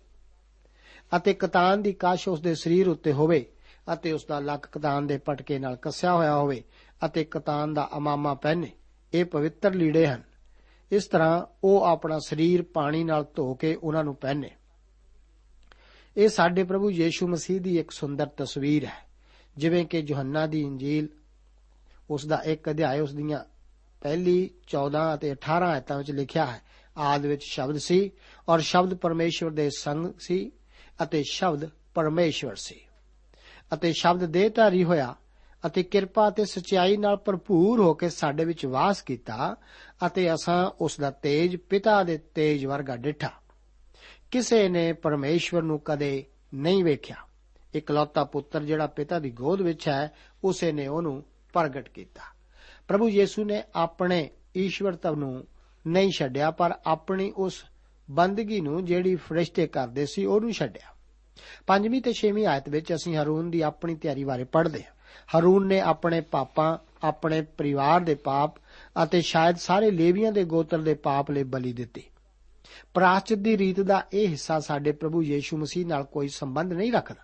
ਅਤੇ 1.16 1.34
ਕਤਾਨ 1.34 1.82
ਦੀ 1.82 1.94
ਕਾਸ਼ 1.94 2.30
ਉਸ 2.30 2.42
ਦੇ 2.42 2.56
ਸਰੀਰ 2.56 2.90
ਉੱਤੇ 2.90 3.12
ਹੋਵੇ 3.14 3.46
ਅਤੇ 3.94 4.12
ਉਸ 4.12 4.26
ਦਾ 4.26 4.40
ਲੱਕ 4.40 4.66
ਕਤਾਨ 4.66 5.08
ਦੇ 5.08 5.18
ਪਟਕੇ 5.18 5.60
ਨਾਲ 5.60 5.76
ਕੱਸਿਆ 5.76 6.14
ਹੋਇਆ 6.14 6.36
ਹੋਵੇ 6.36 6.64
ਅਤੇ 7.06 7.24
ਕਤਾਨ 7.24 7.74
ਦਾ 7.74 7.90
ਅਮਾਮਾ 7.98 8.34
ਪਹਿਨੇ, 8.34 8.72
ਇਹ 9.14 9.26
ਪਵਿੱਤਰ 9.26 9.74
ਲੀੜੇ 9.74 10.08
ਹਨ। 10.08 10.24
ਇਸ 10.92 11.06
ਤਰ੍ਹਾਂ 11.06 11.46
ਉਹ 11.64 11.84
ਆਪਣਾ 11.84 12.20
ਸਰੀਰ 12.20 12.62
ਪਾਣੀ 12.62 13.04
ਨਾਲ 13.04 13.26
ਧੋ 13.36 13.54
ਕੇ 13.54 13.76
ਉਹਨਾਂ 13.76 14.04
ਨੂੰ 14.04 14.16
ਪਹਿਨੇ। 14.16 14.52
ਇਹ 16.18 16.30
ਸਾਡੇ 16.30 16.64
ਪ੍ਰਭੂ 16.64 16.92
ਯੀਸ਼ੂ 16.92 17.28
ਮਸੀਹ 17.28 17.62
ਦੀ 17.62 17.80
ਇੱਕ 17.80 17.92
ਸੁੰਦਰ 17.92 18.26
ਤਸਵੀਰ 18.26 18.86
ਹੈ, 18.86 19.08
ਜਿਵੇਂ 19.58 19.86
ਕਿ 19.86 20.00
ਯੋਹੰਨਾ 20.00 20.48
ਦੀ 20.48 20.62
ਇੰਜੀਲ 20.62 21.08
ਉਸ 22.10 22.26
ਦਾ 22.26 22.36
ਇੱਕ 22.36 22.70
ਅਧਿਆਇ 22.70 23.00
ਉਸ 23.00 23.14
ਦੀਆਂ 23.14 23.40
ਪਹਿਲੀ 24.02 24.50
14 24.68 25.14
ਅਤੇ 25.14 25.32
18 25.32 25.66
ਆਇਤਾਂ 25.66 25.98
ਵਿੱਚ 25.98 26.12
ਲਿਖਿਆ 26.12 26.46
ਹੈ। 26.46 26.62
ਆਦ 26.98 27.26
ਵਿੱਚ 27.26 27.42
ਸ਼ਬਦ 27.44 27.78
ਸੀ 27.78 28.12
ਔਰ 28.50 28.60
ਸ਼ਬਦ 28.60 28.94
ਪਰਮੇਸ਼ਵਰ 28.94 29.52
ਦੇ 29.52 29.70
ਸੰਗ 29.78 30.14
ਸੀ 30.20 30.52
ਅਤੇ 31.04 31.24
ਸ਼ਬਦ 31.24 31.70
ਪਰਮੇਸ਼ਵਰ 31.94 32.56
ਸੀ। 32.56 32.80
ਅਤੇ 33.74 33.94
ਸ਼ਬਦ 33.94 34.26
ਦੇਹਧਾਰੀ 34.26 34.84
ਹੋਇਆ 34.84 35.16
ਅਤੇ 35.66 35.84
ਕਿਰਪਾ 35.84 36.30
ਤੇ 36.30 36.46
ਸਚਾਈ 36.46 36.98
ਨਾਲ 36.98 37.16
ਭਰਪੂਰ 37.16 37.80
ਹੋ 37.80 37.94
ਕੇ 37.94 38.10
ਸਾਡੇ 38.10 38.46
ਵਿੱਚ 38.46 38.66
ਵਾਸ 38.66 39.02
ਕੀਤਾ 39.02 39.56
ਅਤੇ 40.06 40.34
ਅਸਾਂ 40.34 40.72
ਉਸ 40.82 41.00
ਦਾ 41.00 41.12
ਤੇਜ 41.12 41.56
ਪਿਤਾ 41.56 42.04
ਦੇ 42.04 42.18
ਤੇਜ 42.18 42.66
ਵਰਗਾ 42.66 42.96
ਡਿਠਾ। 42.96 43.32
ਕਿਸੇ 44.32 44.70
ਨੇ 44.70 44.94
ਪਰਮੇਸ਼ਵਰ 44.94 45.62
ਨੂੰ 45.62 45.80
ਕਦੇ 45.80 46.26
ਨਹੀਂ 46.54 46.84
ਵੇਖਿਆ। 46.84 47.16
ਇਕਲੌਤਾ 47.76 48.24
ਪੁੱਤਰ 48.24 48.64
ਜਿਹੜਾ 48.64 48.88
ਪਿਤਾ 48.88 49.20
ਦੀ 49.20 49.30
ਗੋਦ 49.30 49.62
ਵਿੱਚ 49.62 49.88
ਹੈ, 49.88 50.12
ਉਸੇ 50.44 50.72
ਨੇ 50.72 50.88
ਉਹਨੂੰ 50.88 51.24
ਪ੍ਰਗਟ 51.54 51.90
ਕੀਤਾ। 51.90 52.22
ਪ੍ਰਭੂ 52.88 53.10
ਯੀਸੂ 53.10 53.46
ਨੇ 53.46 53.64
ਆਪਣੇ 53.76 54.30
ਈਸ਼ਵਰਤਵ 54.58 55.16
ਨੂੰ 55.16 55.48
ਨਹੀਂ 55.88 56.12
ਛੱਡਿਆ, 56.12 56.52
ਪਰ 56.52 56.80
ਆਪਣੀ 56.86 57.34
ਉਸ 57.38 57.66
ਬੰਦਗੀ 58.12 58.62
ਨੂੰ 58.62 58.86
ਜਿਹੜੀ 58.86 59.16
ਫਰਿਸ਼ਤੇ 59.16 59.68
ਕਰਦੇ 59.68 60.06
ਸੀ 60.06 60.26
ਉਹਨੂੰ 60.26 60.52
ਛੱਡਿਆ। 60.52 60.96
ਪੰਜਵੀਂ 61.68 62.02
ਤੇ 62.02 62.14
ਛੇਵੀਂ 62.14 62.46
ਆਇਤ 62.46 62.70
ਵਿੱਚ 62.70 62.94
ਅਸੀਂ 62.94 63.16
ਹਰੂਨ 63.16 63.52
ਦੀ 63.52 63.62
ਆਪਣੀ 63.62 63.96
ਤਿਆਰੀ 63.96 64.24
ਬਾਰੇ 64.24 64.44
ਪੜ੍ਹਦੇ 64.44 64.84
ਹਾਂ। 64.84 64.92
ਹਰੂਨ 65.38 65.68
ਨੇ 65.68 65.80
ਆਪਣੇ 65.80 66.22
ਪਾਪਾਂ, 66.22 66.78
ਆਪਣੇ 67.04 67.42
ਪਰਿਵਾਰ 67.42 68.02
ਦੇ 68.02 68.16
ਪਾਪ 68.16 68.54
ਅਤੇ 69.04 69.22
ਸ਼ਾਇਦ 69.22 69.56
ਸਾਰੇ 69.56 69.92
ਲੇਵੀਆਂ 69.92 70.32
ਦੇ 70.32 70.44
ਗੋਤਰ 70.44 70.80
ਦੇ 70.80 70.94
ਪਾਪ 70.94 71.32
ਲਈ 71.32 71.44
ਬਲੀ 71.44 71.74
ਦਿੱਤੀ। 71.74 72.04
ਪ੍ਰਾਚਿਤ 72.94 73.40
ਦੀ 73.40 73.58
ਰੀਤ 73.58 73.82
ਦਾ 73.82 74.04
ਇਹ 74.14 74.28
ਹਿੱਸਾ 74.28 74.60
ਸਾਡੇ 74.60 74.92
ਪ੍ਰਭੂ 74.92 75.24
ਯੀਸ਼ੂ 75.24 75.58
ਮਸੀਹ 75.58 75.86
ਨਾਲ 75.86 76.04
ਕੋਈ 76.04 76.28
ਸੰਬੰਧ 76.28 76.74
ਨਹੀਂ 76.74 76.92
ਰੱਖਦਾ। 76.92 77.24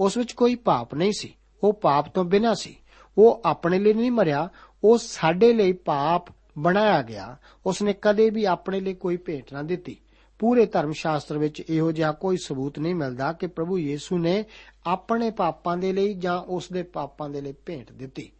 ਉਸ 0.00 0.16
ਵਿੱਚ 0.16 0.32
ਕੋਈ 0.32 0.54
ਪਾਪ 0.54 0.94
ਨਹੀਂ 0.94 1.12
ਸੀ। 1.18 1.34
ਉਹ 1.64 1.72
ਪਾਪ 1.72 2.14
ਤੋਂ 2.14 2.24
ਬਿਨਾਂ 2.24 2.54
ਸੀ। 2.54 2.76
ਉਹ 3.18 3.42
ਆਪਣੇ 3.44 3.78
ਲਈ 3.78 3.92
ਨਹੀਂ 3.92 4.10
ਮਰਿਆ। 4.10 4.48
ਉਹ 4.84 4.98
ਸਾਡੇ 4.98 5.52
ਲਈ 5.52 5.72
ਪਾਪ 5.72 6.24
ਬਣਾਇਆ 6.58 7.02
ਗਿਆ। 7.02 7.36
ਉਸ 7.66 7.82
ਨੇ 7.82 7.94
ਕਦੇ 8.02 8.30
ਵੀ 8.30 8.44
ਆਪਣੇ 8.44 8.80
ਲਈ 8.80 8.94
ਕੋਈ 8.94 9.16
ਭੇਟ 9.16 9.52
ਨਾ 9.52 9.62
ਦਿੱਤੀ। 9.62 9.96
ਪੂਰੇ 10.42 10.66
ਧਰਮ 10.66 10.92
ਸ਼ਾਸਤਰ 10.92 11.38
ਵਿੱਚ 11.38 11.60
ਇਹੋ 11.60 11.92
ਜਿਹਾ 11.92 12.12
ਕੋਈ 12.12 12.36
ਸਬੂਤ 12.36 12.78
ਨਹੀਂ 12.78 12.94
ਮਿਲਦਾ 12.94 13.32
ਕਿ 13.32 13.46
ਪ੍ਰਭੂ 13.46 13.78
ਯੀਸ਼ੂ 13.78 14.18
ਨੇ 14.18 14.44
ਆਪਣੇ 14.86 15.30
ਪਾਪਾਂ 15.30 15.76
ਦੇ 15.76 15.92
ਲਈ 15.92 16.14
ਜਾਂ 16.14 16.38
ਉਸ 16.38 16.68
ਦੇ 16.72 16.82
ਪਾਪਾਂ 16.82 17.30
ਦੇ 17.30 17.40
ਲਈ 17.40 17.52
ਭੇਂਟ 17.52 17.92
ਦਿੱਤੀ। 17.92 18.32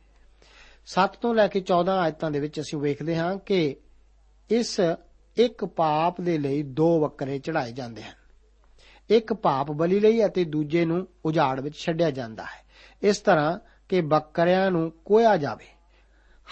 7 0.86 1.16
ਤੋਂ 1.20 1.34
ਲੈ 1.34 1.48
ਕੇ 1.48 1.60
14 1.60 1.90
ਆਇਤਾਂ 1.90 2.30
ਦੇ 2.30 2.40
ਵਿੱਚ 2.40 2.60
ਅਸੀਂ 2.60 2.78
ਵੇਖਦੇ 2.78 3.16
ਹਾਂ 3.16 3.36
ਕਿ 3.36 3.76
ਇਸ 4.50 4.80
ਇੱਕ 5.36 5.64
ਪਾਪ 5.64 6.20
ਦੇ 6.20 6.38
ਲਈ 6.38 6.62
ਦੋ 6.62 7.00
ਬੱਕਰੇ 7.00 7.38
ਚੜਾਏ 7.38 7.72
ਜਾਂਦੇ 7.72 8.02
ਹਨ। 8.02 8.14
ਇੱਕ 9.10 9.32
ਪਾਪ 9.32 9.72
ਬਲੀ 9.72 10.00
ਲਈ 10.00 10.26
ਅਤੇ 10.26 10.44
ਦੂਜੇ 10.44 10.84
ਨੂੰ 10.84 11.08
ਉਜਾੜ 11.24 11.60
ਵਿੱਚ 11.60 11.76
ਛੱਡਿਆ 11.76 12.10
ਜਾਂਦਾ 12.10 12.42
ਹੈ। 12.42 12.64
ਇਸ 13.02 13.18
ਤਰ੍ਹਾਂ 13.18 13.58
ਕਿ 13.88 14.00
ਬੱਕਰਿਆਂ 14.00 14.70
ਨੂੰ 14.70 14.92
ਕੋਇਆ 15.04 15.36
ਜਾਵੇ। 15.36 15.66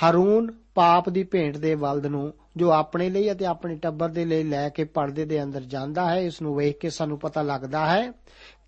ਹਾਰੂਨ 0.02 0.54
ਪਾਪ 0.74 1.08
ਦੀ 1.08 1.24
ਭੇਂਟ 1.24 1.56
ਦੇ 1.56 1.74
ਬਲਦ 1.74 2.06
ਨੂੰ 2.06 2.34
ਜੋ 2.56 2.70
ਆਪਣੇ 2.70 3.10
ਲਈ 3.10 3.32
ਅਤੇ 3.32 3.46
ਆਪਣੇ 3.46 3.76
ਟੱਬਰ 3.76 4.08
ਦੇ 4.08 4.24
ਲਈ 4.24 4.42
ਲੈ 4.42 4.68
ਕੇ 4.68 4.84
ਪਰਦੇ 4.84 5.24
ਦੇ 5.24 5.42
ਅੰਦਰ 5.42 5.60
ਜਾਂਦਾ 5.60 6.10
ਹੈ, 6.10 6.20
ਇਸ 6.20 6.42
ਨੂੰ 6.42 6.56
ਵੇਖ 6.56 6.78
ਕੇ 6.78 6.90
ਸਾਨੂੰ 6.90 7.18
ਪਤਾ 7.18 7.42
ਲੱਗਦਾ 7.42 7.86
ਹੈ 7.86 8.12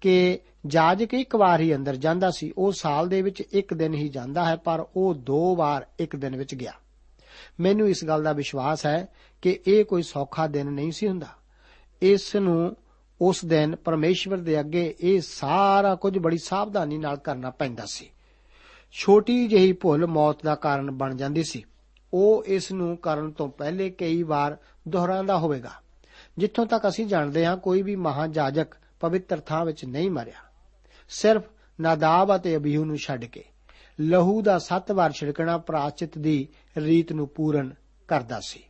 ਕਿ 0.00 0.38
ਜਾਜਕ 0.66 1.14
ਇੱਕ 1.14 1.36
ਵਾਰ 1.36 1.60
ਹੀ 1.60 1.74
ਅੰਦਰ 1.74 1.96
ਜਾਂਦਾ 1.96 2.30
ਸੀ, 2.30 2.52
ਉਹ 2.58 2.72
ਸਾਲ 2.72 3.08
ਦੇ 3.08 3.22
ਵਿੱਚ 3.22 3.40
ਇੱਕ 3.40 3.74
ਦਿਨ 3.74 3.94
ਹੀ 3.94 4.08
ਜਾਂਦਾ 4.08 4.44
ਹੈ, 4.44 4.56
ਪਰ 4.56 4.86
ਉਹ 4.96 5.14
ਦੋ 5.14 5.56
ਵਾਰ 5.56 5.86
ਇੱਕ 6.00 6.16
ਦਿਨ 6.16 6.36
ਵਿੱਚ 6.36 6.54
ਗਿਆ। 6.54 6.72
ਮੈਨੂੰ 7.60 7.88
ਇਸ 7.88 8.04
ਗੱਲ 8.04 8.22
ਦਾ 8.22 8.32
ਵਿਸ਼ਵਾਸ 8.32 8.86
ਹੈ 8.86 9.08
ਕਿ 9.42 9.60
ਇਹ 9.66 9.84
ਕੋਈ 9.84 10.02
ਸੌਖਾ 10.02 10.46
ਦਿਨ 10.46 10.66
ਨਹੀਂ 10.66 10.92
ਸੀ 10.92 11.08
ਹੁੰਦਾ। 11.08 11.26
ਇਸ 12.02 12.36
ਨੂੰ 12.36 12.76
ਉਸ 13.20 13.44
ਦਿਨ 13.44 13.76
ਪਰਮੇਸ਼ਵਰ 13.76 14.36
ਦੇ 14.36 14.60
ਅੱਗੇ 14.60 14.94
ਇਹ 15.00 15.20
ਸਾਰਾ 15.20 15.94
ਕੁਝ 15.94 16.18
ਬੜੀ 16.18 16.38
ਸਾਵਧਾਨੀ 16.38 16.98
ਨਾਲ 16.98 17.16
ਕਰਨਾ 17.16 17.50
ਪੈਂਦਾ 17.50 17.84
ਸੀ। 17.86 18.10
ਛੋਟੀ 18.92 19.48
ਜਿਹੀ 19.48 19.72
ਭੁੱਲ 19.72 20.06
ਮੌਤ 20.06 20.44
ਦਾ 20.44 20.54
ਕਾਰਨ 20.54 20.90
ਬਣ 20.90 21.14
ਜਾਂਦੀ 21.14 21.42
ਸੀ। 21.44 21.64
ਉਹ 22.14 22.44
ਇਸ 22.46 22.72
ਨੂੰ 22.72 22.96
ਕਰਨ 22.96 23.30
ਤੋਂ 23.30 23.48
ਪਹਿਲੇ 23.48 23.90
ਕਈ 23.90 24.22
ਵਾਰ 24.22 24.56
ਦੁਹਰਾਉਂਦਾ 24.88 25.38
ਹੋਵੇਗਾ। 25.38 25.70
ਜਿੱਥੋਂ 26.38 26.66
ਤੱਕ 26.66 26.88
ਅਸੀਂ 26.88 27.06
ਜਾਣਦੇ 27.06 27.46
ਹਾਂ, 27.46 27.56
ਕੋਈ 27.56 27.82
ਵੀ 27.82 27.96
ਮਹਾਜਾਜਕ 27.96 28.66
ਪਵਿੱਤਰ 29.00 29.40
ਥਾਂ 29.40 29.64
ਵਿੱਚ 29.64 29.84
ਨਹੀਂ 29.84 30.10
ਮਰਿਆ। 30.10 30.50
ਸਿਰਫ 31.08 31.42
ਨਾਦਾਬ 31.80 32.36
ਅਤੇ 32.36 32.56
ਅਬੀਹੂ 32.56 32.84
ਨੂੰ 32.84 32.96
ਛੱਡ 32.96 33.24
ਕੇ 33.24 33.44
ਲਹੂ 34.00 34.42
ਦਾ 34.42 34.58
7 34.58 34.92
ਵਾਰ 34.92 35.12
ਛਿੜਕਣਾ 35.12 35.58
ਪ੍ਰਾਚਿਤ 35.58 36.18
ਦੀ 36.18 36.48
ਰੀਤ 36.76 37.12
ਨੂੰ 37.12 37.28
ਪੂਰਨ 37.28 37.74
ਕਰਦਾ 38.08 38.40
ਸੀ। 38.40 38.62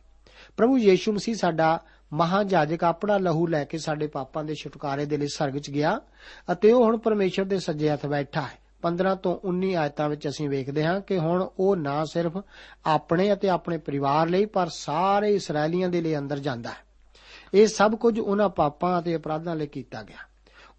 ਪ੍ਰਭੂ 0.57 0.77
ਯੀਸ਼ੂ 0.77 1.13
ਮਸੀਹ 1.13 1.35
ਸਾਡਾ 1.35 1.79
ਮਹਾਜਾਜਕ 2.13 2.83
ਆਪਣਾ 2.83 3.17
ਲਹੂ 3.17 3.47
ਲੈ 3.47 3.63
ਕੇ 3.65 3.77
ਸਾਡੇ 3.77 4.07
ਪਾਪਾਂ 4.07 4.43
ਦੇ 4.43 4.55
ਛੁਟਕਾਰੇ 4.55 5.05
ਦੇ 5.05 5.17
ਲਈ 5.17 5.27
ਸਰਗ 5.27 5.57
'ਚ 5.57 5.69
ਗਿਆ 5.69 6.01
ਅਤੇ 6.51 6.71
ਉਹ 6.71 6.83
ਹੁਣ 6.83 6.97
ਪਰਮੇਸ਼ਰ 6.97 7.43
ਦੇ 7.43 7.59
ਸੱਜੇ 7.59 7.89
ਹੱਥ 7.89 8.05
ਬੈਠਾ 8.05 8.41
ਹੈ। 8.41 8.62
15 8.83 9.15
ਤੋਂ 9.15 9.39
19 9.43 9.75
ਆਇਤਾਂ 9.75 10.09
ਵਿੱਚ 10.09 10.27
ਅਸੀਂ 10.27 10.49
ਵੇਖਦੇ 10.49 10.85
ਹਾਂ 10.85 11.01
ਕਿ 11.01 11.17
ਹੁਣ 11.17 11.49
ਉਹ 11.59 11.75
ਨਾ 11.75 12.05
ਸਿਰਫ 12.05 12.37
ਆਪਣੇ 12.85 13.33
ਅਤੇ 13.33 13.49
ਆਪਣੇ 13.49 13.77
ਪਰਿਵਾਰ 13.77 14.29
ਲਈ, 14.29 14.45
ਪਰ 14.45 14.67
ਸਾਰੇ 14.67 15.35
ਇਸرائیਲੀਆਂ 15.35 15.89
ਦੇ 15.89 16.01
ਲਈ 16.01 16.17
ਅੰਦਰ 16.17 16.39
ਜਾਂਦਾ 16.39 16.69
ਹੈ। 16.69 16.93
ਇਹ 17.53 17.67
ਸਭ 17.67 17.95
ਕੁਝ 17.95 18.19
ਉਹਨਾਂ 18.19 18.49
ਪਾਪਾਂ 18.49 19.01
ਅਤੇ 19.01 19.15
ਅਪਰਾਧਾਂ 19.15 19.55
ਲਈ 19.55 19.67
ਕੀਤਾ 19.67 20.03
ਗਿਆ। 20.03 20.17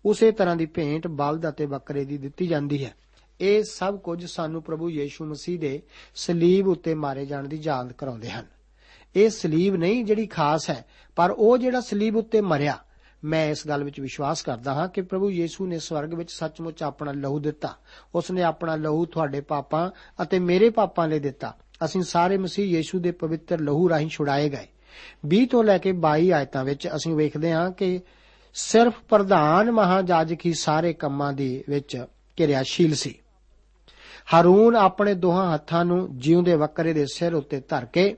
ਉਸੇ 0.04 0.32
ਤਰ੍ਹਾਂ 0.32 0.56
ਦੀ 0.56 0.66
ਭੇਂਟ 0.66 1.06
ਬਲਦ 1.06 1.48
ਅਤੇ 1.48 1.66
ਬੱਕਰੇ 1.66 2.04
ਦੀ 2.04 2.18
ਦਿੱਤੀ 2.18 2.46
ਜਾਂਦੀ 2.46 2.84
ਹੈ। 2.84 2.94
ਇਹ 3.40 3.62
ਸਭ 3.62 3.98
ਕੁਝ 3.98 4.26
ਸਾਨੂੰ 4.26 4.62
ਪ੍ਰਭੂ 4.62 4.90
ਯੀਸ਼ੂ 4.90 5.24
ਮਸੀਹ 5.24 5.58
ਦੇ 5.58 5.82
ਸਲੀਬ 6.14 6.68
ਉੱਤੇ 6.68 6.94
ਮਾਰੇ 6.94 7.26
ਜਾਣ 7.26 7.48
ਦੀ 7.48 7.60
ਯਾਦ 7.62 7.92
ਕਰਾਉਂਦੇ 7.92 8.30
ਹਨ। 8.30 8.46
ਇਹ 9.16 9.30
ਸਲੀਬ 9.30 9.76
ਨਹੀਂ 9.76 10.04
ਜਿਹੜੀ 10.04 10.26
ਖਾਸ 10.26 10.70
ਹੈ, 10.70 10.84
ਪਰ 11.16 11.30
ਉਹ 11.30 11.58
ਜਿਹੜਾ 11.58 11.80
ਸਲੀਬ 11.80 12.16
ਉੱਤੇ 12.16 12.40
ਮਰਿਆ 12.40 12.78
ਮੈਂ 13.24 13.50
ਇਸ 13.50 13.68
ਗੱਲ 13.68 13.84
ਵਿੱਚ 13.84 14.00
ਵਿਸ਼ਵਾਸ 14.00 14.42
ਕਰਦਾ 14.42 14.74
ਹਾਂ 14.74 14.88
ਕਿ 14.88 15.02
ਪ੍ਰਭੂ 15.02 15.30
ਯੀਸ਼ੂ 15.30 15.66
ਨੇ 15.66 15.78
ਸਵਰਗ 15.78 16.14
ਵਿੱਚ 16.14 16.32
ਸੱਚਮੁੱਚ 16.32 16.82
ਆਪਣਾ 16.82 17.12
ਲਹੂ 17.12 17.38
ਦਿੱਤਾ। 17.38 17.76
ਉਸ 18.14 18.30
ਨੇ 18.30 18.42
ਆਪਣਾ 18.42 18.76
ਲਹੂ 18.76 19.04
ਤੁਹਾਡੇ 19.04 19.40
ਪਾਪਾਂ 19.40 19.90
ਅਤੇ 20.22 20.38
ਮੇਰੇ 20.38 20.70
ਪਾਪਾਂ 20.70 21.08
ਲਈ 21.08 21.18
ਦਿੱਤਾ। 21.18 21.56
ਅਸੀਂ 21.84 22.02
ਸਾਰੇ 22.02 22.38
ਮਸੀਹ 22.38 22.76
ਯੀਸ਼ੂ 22.76 22.98
ਦੇ 22.98 23.10
ਪਵਿੱਤਰ 23.10 23.60
ਲਹੂ 23.60 23.88
ਰਾਹੀਂ 23.88 24.08
ਛੁਡਾਏ 24.08 24.48
ਗਏ। 24.48 24.66
20 25.26 25.46
ਤੋਂ 25.46 25.64
ਲੈ 25.64 25.78
ਕੇ 25.78 25.92
22 25.92 26.32
ਆਇਤਾਂ 26.32 26.64
ਵਿੱਚ 26.64 26.88
ਅਸੀਂ 26.96 27.14
ਵੇਖਦੇ 27.14 27.52
ਹਾਂ 27.52 27.70
ਕਿ 27.70 28.00
ਸਿਰਫ 28.54 28.94
ਪ੍ਰਧਾਨ 29.08 29.72
ਮਹਾਜਾਜਕ 29.72 30.46
ਹੀ 30.46 30.52
ਸਾਰੇ 30.52 30.92
ਕੰਮਾਂ 30.92 31.32
ਦੀ 31.32 31.64
ਵਿੱਚ 31.68 32.04
ਕਿਰਿਆਸ਼ੀਲ 32.36 32.94
ਸੀ। 32.94 33.18
ਹਾਰੂਨ 34.34 34.76
ਆਪਣੇ 34.76 35.14
ਦੋਹਾਂ 35.14 35.54
ਹੱਥਾਂ 35.54 35.84
ਨੂੰ 35.84 36.18
ਜਿਉਂਦੇ 36.18 36.56
ਬੱਕਰੇ 36.56 36.92
ਦੇ 36.92 37.06
ਸਿਰ 37.06 37.34
ਉੱਤੇ 37.34 37.60
ਧਰ 37.60 37.84
ਕੇ 37.84 38.16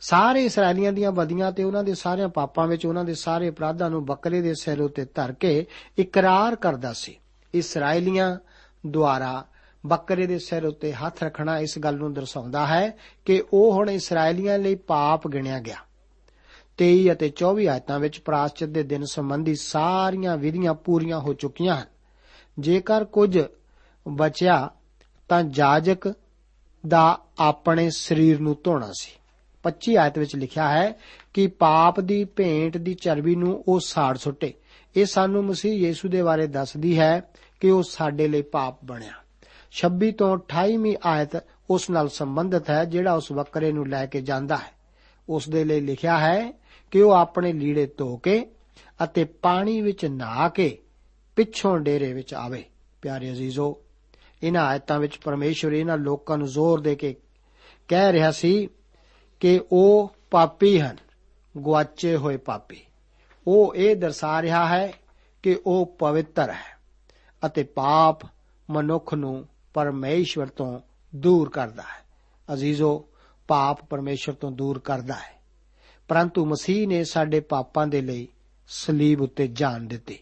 ਸਾਰੇ 0.00 0.44
ਇਸرائیਲੀਆਂ 0.44 0.92
ਦੀਆਂ 0.92 1.12
ਬਦੀਆਂ 1.12 1.52
ਤੇ 1.52 1.64
ਉਹਨਾਂ 1.64 1.84
ਦੇ 1.84 1.94
ਸਾਰਿਆਂ 1.94 2.28
ਪਾਪਾਂ 2.28 2.66
ਵਿੱਚ 2.66 2.86
ਉਹਨਾਂ 2.86 3.04
ਦੇ 3.04 3.14
ਸਾਰੇ 3.14 3.48
ਅਪਰਾਧਾਂ 3.48 3.90
ਨੂੰ 3.90 4.04
ਬੱਕਰੇ 4.04 4.40
ਦੇ 4.40 4.54
ਸਿਰ 4.54 4.80
ਉੱਤੇ 4.80 5.04
ਧਰ 5.04 5.32
ਕੇ 5.32 5.66
ਇਕਰਾਰ 5.98 6.56
ਕਰਦਾ 6.56 6.92
ਸੀ। 6.92 7.18
ਇਸرائیਲੀਆਂ 7.54 8.36
ਦੁਆਰਾ 8.86 9.46
ਬੱਕਰੇ 9.86 10.26
ਦੇ 10.26 10.38
ਸਿਰ 10.38 10.64
ਉੱਤੇ 10.64 10.92
ਹੱਥ 10.92 11.22
ਰੱਖਣਾ 11.22 11.58
ਇਸ 11.58 11.78
ਗੱਲ 11.78 11.96
ਨੂੰ 11.96 12.14
ਦਰਸਾਉਂਦਾ 12.14 12.66
ਹੈ 12.66 12.98
ਕਿ 13.24 13.42
ਉਹ 13.52 13.72
ਹੁਣ 13.72 13.90
ਇਸرائیਲੀਆਂ 13.90 14.58
ਲਈ 14.58 14.74
ਪਾਪ 14.74 15.28
ਗਿਣਿਆ 15.28 15.58
ਗਿਆ। 15.58 15.76
23 16.78 17.12
ਅਤੇ 17.12 17.32
24 17.36 17.66
ਆਇਤਾਂ 17.66 17.98
ਵਿੱਚ 17.98 18.20
ਪ੍ਰਾਸ਼ਚਿਤ 18.20 18.68
ਦੇ 18.68 18.82
ਦਿਨ 18.82 19.04
ਸੰਬੰਧੀ 19.04 19.54
ਸਾਰੀਆਂ 19.54 20.36
ਵਿਧੀਆਂ 20.36 20.74
ਪੂਰੀਆਂ 20.74 21.20
ਹੋ 21.20 21.32
ਚੁੱਕੀਆਂ 21.32 21.76
ਹਨ। 21.76 21.84
ਜੇਕਰ 22.58 23.04
ਕੁਝ 23.04 23.38
ਬਚਿਆ 24.08 24.70
ਤਾਂ 25.28 25.42
ਜਾਜਕ 25.42 26.14
ਦਾ 26.88 27.18
ਆਪਣੇ 27.38 27.90
ਸਰੀਰ 27.90 28.40
ਨੂੰ 28.40 28.56
ਧੋਣਾ 28.64 28.90
ਸੀ। 28.92 29.19
25 29.64 29.96
ਆਇਤ 29.96 30.18
ਵਿੱਚ 30.18 30.36
ਲਿਖਿਆ 30.36 30.68
ਹੈ 30.68 30.92
ਕਿ 31.34 31.46
ਪਾਪ 31.46 32.00
ਦੀ 32.00 32.24
ਭੇਂਟ 32.24 32.76
ਦੀ 32.76 32.94
ਚਰਬੀ 32.94 33.34
ਨੂੰ 33.34 33.64
ਉਹ 33.68 33.80
ਸਾੜ 33.80 34.16
ਸੁੱਟੇ। 34.16 34.54
ਇਹ 34.96 35.06
ਸਾਨੂੰ 35.06 35.44
ਮਸੀਹ 35.44 35.72
ਯੀਸ਼ੂ 35.72 36.08
ਦੇ 36.08 36.22
ਬਾਰੇ 36.22 36.46
ਦੱਸਦੀ 36.46 36.98
ਹੈ 36.98 37.22
ਕਿ 37.60 37.70
ਉਹ 37.70 37.82
ਸਾਡੇ 37.82 38.28
ਲਈ 38.28 38.42
ਪਾਪ 38.42 38.84
ਬਣਿਆ। 38.84 39.12
26 39.72 40.10
ਤੋਂ 40.10 40.38
28ਵੀਂ 40.38 40.96
ਆਇਤ 41.04 41.42
ਉਸ 41.70 41.90
ਨਾਲ 41.90 42.08
ਸੰਬੰਧਿਤ 42.08 42.70
ਹੈ 42.70 42.84
ਜਿਹੜਾ 42.84 43.12
ਉਸ 43.12 43.32
ਬੱਕਰੇ 43.32 43.72
ਨੂੰ 43.72 43.88
ਲੈ 43.88 44.06
ਕੇ 44.06 44.20
ਜਾਂਦਾ 44.20 44.56
ਹੈ। 44.56 44.72
ਉਸ 45.28 45.48
ਦੇ 45.48 45.64
ਲਈ 45.64 45.80
ਲਿਖਿਆ 45.80 46.18
ਹੈ 46.18 46.52
ਕਿ 46.90 47.02
ਉਹ 47.02 47.12
ਆਪਣੇ 47.12 47.52
ਲੀੜੇ 47.52 47.86
ਧੋ 47.96 48.16
ਕੇ 48.16 48.46
ਅਤੇ 49.04 49.24
ਪਾਣੀ 49.24 49.80
ਵਿੱਚ 49.80 50.04
ਨਹਾ 50.04 50.48
ਕੇ 50.48 50.78
ਪਿੱਛੋਂ 51.36 51.78
ਡੇਰੇ 51.78 52.12
ਵਿੱਚ 52.12 52.34
ਆਵੇ। 52.34 52.64
ਪਿਆਰੇ 53.02 53.32
ਅਜ਼ੀਜ਼ੋ, 53.32 53.82
ਇਹਨਾਂ 54.42 54.66
ਆਇਤਾਂ 54.66 54.98
ਵਿੱਚ 54.98 55.16
ਪਰਮੇਸ਼ਵਰ 55.16 55.72
ਇਹਨਾਂ 55.72 55.98
ਲੋਕਾਂ 55.98 56.38
ਨੂੰ 56.38 56.46
ਜ਼ੋਰ 56.46 56.80
ਦੇ 56.80 56.94
ਕੇ 56.94 57.16
ਕਹਿ 57.88 58.12
ਰਿਹਾ 58.12 58.30
ਸੀ 58.30 58.68
ਕਿ 59.40 59.60
ਉਹ 59.72 60.16
ਪਾਪੀ 60.30 60.80
ਹਨ 60.80 60.96
ਗਵਾਚੇ 61.56 62.16
ਹੋਏ 62.16 62.36
ਪਾਪੀ। 62.36 62.80
ਉਹ 63.46 63.74
ਇਹ 63.74 63.96
ਦਰਸਾ 63.96 64.42
ਰਿਹਾ 64.42 64.66
ਹੈ 64.66 64.92
ਕਿ 65.42 65.60
ਉਹ 65.66 65.96
ਪਵਿੱਤਰ 65.98 66.50
ਹੈ 66.50 66.78
ਅਤੇ 67.46 67.62
ਪਾਪ 67.62 68.18
ਮਨੁੱਖ 68.70 69.14
ਨੂੰ 69.14 69.48
ਪਰਮੇਸ਼ਵਰ 69.74 70.46
ਤੋਂ 70.46 70.80
ਦੂਰ 71.16 71.50
ਕਰਦਾ 71.50 71.82
ਹੈ। 71.82 72.04
ਅਜ਼ੀਜ਼ੋ, 72.54 73.08
ਪਾਪ 73.48 73.84
ਪਰਮੇਸ਼ਵਰ 73.84 74.34
ਤੋਂ 74.34 74.50
ਦੂਰ 74.50 74.78
ਕਰਦਾ 74.78 75.14
ਹੈ। 75.14 75.42
ਪਰੰਤੂ 76.08 76.46
ਮਸੀਹ 76.46 76.88
ਨੇ 76.88 77.04
ਸਾਡੇ 77.04 77.40
ਪਾਪਾਂ 77.40 77.86
ਦੇ 77.86 78.00
ਲਈ 78.00 78.28
ਸਲੀਬ 78.68 79.22
ਉੱਤੇ 79.22 79.46
ਜਾਨ 79.46 79.88
ਦਿੱਤੀ। 79.88 80.18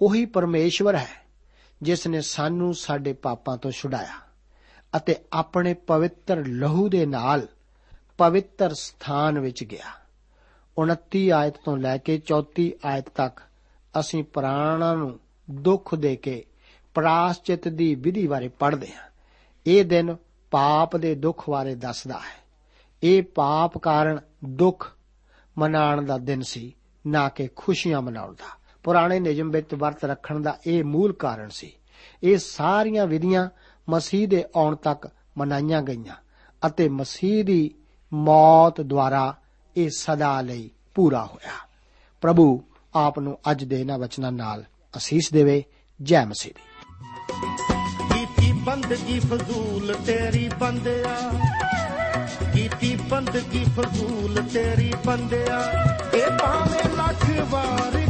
ਉਹੀ 0.00 0.26
ਪਰਮੇਸ਼ਵਰ 0.26 0.96
ਹੈ 0.96 1.24
ਜਿਸ 1.82 2.06
ਨੇ 2.06 2.20
ਸਾਨੂੰ 2.20 2.74
ਸਾਡੇ 2.74 3.12
ਪਾਪਾਂ 3.12 3.56
ਤੋਂ 3.56 3.70
ਛੁਡਾਇਆ 3.70 4.20
ਅਤੇ 4.96 5.16
ਆਪਣੇ 5.32 5.74
ਪਵਿੱਤਰ 5.74 6.46
ਲਹੂ 6.46 6.88
ਦੇ 6.88 7.06
ਨਾਲ 7.06 7.46
ਪਵਿੱਤਰ 8.18 8.74
ਸਥਾਨ 8.74 9.38
ਵਿੱਚ 9.38 9.64
ਗਿਆ। 9.64 9.86
29 10.78 11.30
ਆਇਤ 11.30 11.54
ਤੋਂ 11.64 11.76
ਲੈ 11.76 11.98
ਕੇ 11.98 12.18
34 12.18 12.72
ਆਇਤ 12.84 13.08
ਤੱਕ 13.08 13.40
ਅਸੀਂ 14.00 14.24
ਪ੍ਰਾਣਾਂ 14.24 14.96
ਨੂੰ 14.96 15.20
ਦੁੱਖ 15.50 15.94
ਦੇ 15.94 16.16
ਕੇ 16.16 16.44
ਪ੍ਰਾਸ਼ਚਿਤ 16.94 17.68
ਦੀ 17.68 17.94
ਵਿਧੀ 17.94 18.26
ਬਾਰੇ 18.26 18.48
ਪੜ੍ਹਦੇ 18.48 18.86
ਹਾਂ। 18.86 19.10
ਇਹ 19.66 19.84
ਦਿਨ 19.84 20.16
ਪਾਪ 20.50 20.96
ਦੇ 20.96 21.14
ਦੁੱਖ 21.14 21.50
ਬਾਰੇ 21.50 21.74
ਦੱਸਦਾ 21.74 22.14
ਹੈ। 22.14 22.44
ਇਹ 23.02 23.22
ਪਾਪ 23.22 23.78
ਕਾਰਨ 23.78 24.20
ਦੁੱਖ 24.44 24.96
ਮਨਾਉਣ 25.58 26.04
ਦਾ 26.04 26.18
ਦਿਨ 26.18 26.42
ਸੀ, 26.42 26.76
ਨਾ 27.06 27.28
ਕਿ 27.28 27.48
ਖੁਸ਼ੀਆਂ 27.56 28.02
ਮਨਾਉਣ 28.02 28.34
ਦਾ। 28.34 28.56
ਪੁਰਾਣੇ 28.82 29.20
ਨਿਯਮ 29.20 29.50
ਵਿੱਚ 29.50 29.74
ਵਰਤ 29.74 30.04
ਰੱਖਣ 30.04 30.40
ਦਾ 30.40 30.58
ਇਹ 30.66 30.84
ਮੂਲ 30.84 31.12
ਕਾਰਨ 31.12 31.48
ਸੀ। 31.48 31.72
ਇਹ 32.22 32.38
ਸਾਰੀਆਂ 32.38 33.06
ਵਿਧੀਆਂ 33.06 33.48
ਮਸੀਹ 33.88 34.28
ਦੇ 34.28 34.44
ਆਉਣ 34.56 34.76
ਤੱਕ 34.76 35.10
ਮਨਾਈਆਂ 35.38 35.82
ਗਈਆਂ 35.82 36.14
ਅਤੇ 36.66 36.88
ਮਸੀਹ 36.88 37.44
ਦੀ 37.44 37.74
ਮੌਤ 38.12 38.80
ਦੁਆਰਾ 38.80 39.36
ਇਹ 39.76 39.90
ਸਦਾ 39.90 40.40
ਲਈ 40.40 40.70
ਪੂਰਾ 40.94 41.24
ਹੋਇਆ। 41.24 41.68
ਪ੍ਰਭੂ 42.20 42.62
ਆਪ 42.94 43.18
ਨੂੰ 43.18 43.38
ਅੱਜ 43.50 43.64
ਦੇ 43.64 43.80
ਇਹਨਾਂ 43.80 43.98
ਵਚਨਾਂ 43.98 44.32
ਨਾਲ 44.32 44.64
ਅਸੀਸ 44.96 45.30
ਦੇਵੇ। 45.32 45.64
ਜੈ 46.02 46.24
ਮਸੀਹ 46.24 46.52
ਦੀ। 46.52 46.62
ਕੀਤੀ 48.14 48.52
ਬੰਦਗੀ 48.52 49.20
ਫਜ਼ੂਲ 49.20 49.94
ਤੇਰੀ 50.06 50.50
ਬੰਦਿਆ। 50.60 51.30
ਕੀਤੀ 52.54 52.96
ਬੰਦਗੀ 52.96 53.64
ਫਜ਼ੂਲ 53.64 54.42
ਤੇਰੀ 54.54 54.92
ਬੰਦਿਆ। 55.06 55.72
ਇਹ 56.14 56.38
ਭਾਵੇਂ 56.38 56.96
ਲੱਖ 56.96 57.50
ਵਾਰ 57.50 58.03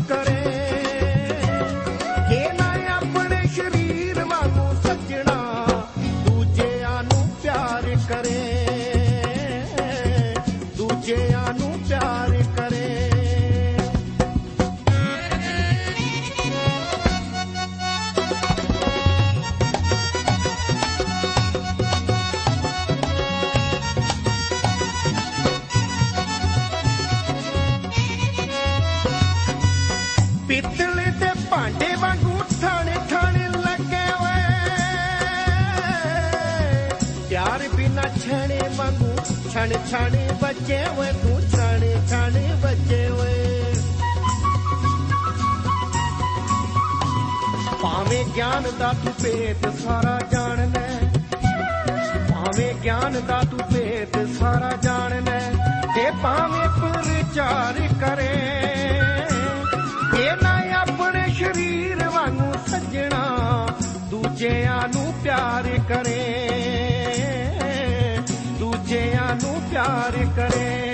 ਛਣ 39.94 40.11
ਛਣ 40.11 40.35
ਬੱਜੇ 40.42 40.85
ਓਏ, 40.98 41.12
ਤੂੰ 41.12 41.40
ਛਣ 41.40 42.07
ਛਣ 42.07 42.57
ਬੱਜੇ 42.57 43.09
ਓਏ। 43.09 43.74
ਭਾਵੇਂ 47.83 48.24
ਗਿਆਨ 48.24 48.62
ਦਾ 48.78 48.92
ਤੂੰ 49.04 49.12
ਭੇਤ, 49.22 49.74
ਸਾਰਾ 49.78 50.20
ਜਾਣ 50.33 50.70
ਲੈ। 50.70 50.98
ਭਾਵੇਂ 52.30 52.74
ਗਿਆਨ 52.74 53.26
ਦਾ 53.26 53.40
ਤੂੰ 53.50 53.61
ਭੇਤ, 53.74 54.28
ਸਾਰਾ 54.38 54.72
ਜਾਣ 54.83 55.24
ਲੈ। 55.24 55.50
ਤੇ 55.94 56.11
ਭਾਵੇਂ 56.22 56.68
ਪ੍ਰਚਾਰ 56.68 57.88
ਕਰੇ 58.00 58.33
ਇਹ 60.18 60.33
ਨਾ 60.42 60.80
ਆਪਣੇ 60.80 61.35
ਸਰੀਰ 61.35 62.09
ਵਾਂਗੂ 62.09 62.52
ਸੱਜਣਾ, 62.70 63.66
ਦੂਜਿਆਂ 64.11 64.88
ਨੂੰ 64.88 65.14
ਪਿਆਰ 65.22 65.78
ਕਰੇ। 65.88 66.43
ਦੂਜਿਆਂ 69.35 69.53
ਨੂੰ 69.53 69.70
ਪਿਆਰ 69.70 70.12
ਕਰੇ। 70.37 70.93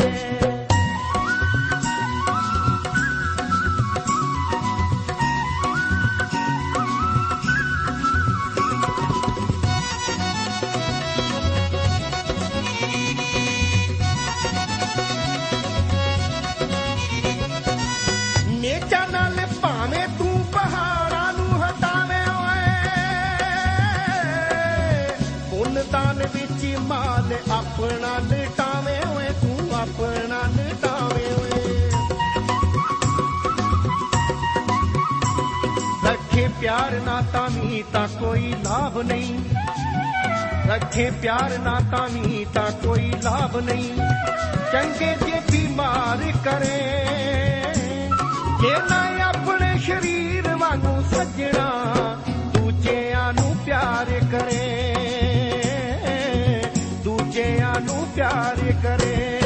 ਰੱਖੇ 40.90 41.10
ਪਿਆਰ 41.10 41.58
ਨਾ 41.58 41.80
ਕਾਮੀ 41.90 42.20
ਵੀ 42.20 42.46
ਤਾਂ 42.54 42.70
ਕੋਈ 42.86 43.12
ਲਾਭ 43.22 43.56
ਨਹੀਂ। 43.56 43.96
ਚੰਗੇ 44.72 45.14
ਜੇ 45.26 45.40
ਬਿਮਾਰ 45.50 46.32
ਕਰੇ। 46.44 46.80
ਜੇ 48.60 48.74
ਨਾ 48.90 49.28
ਆਪਣੇ 49.28 49.78
ਸਰੀਰ 49.78 50.48
ਵਾਂਗੂ 50.56 51.02
ਸੱਜਣਾ, 51.14 51.68
ਦੂਜਿਆਂ 52.54 53.32
ਨੂੰ 53.32 53.56
ਪਿਆਰ 53.66 54.06
ਕਰੇ। 54.32 54.94
ਦੂਜਿਆਂ 57.04 57.80
ਨੂੰ 57.80 58.08
ਪਿਆਰ 58.14 58.72
ਕਰੇ। 58.82 59.39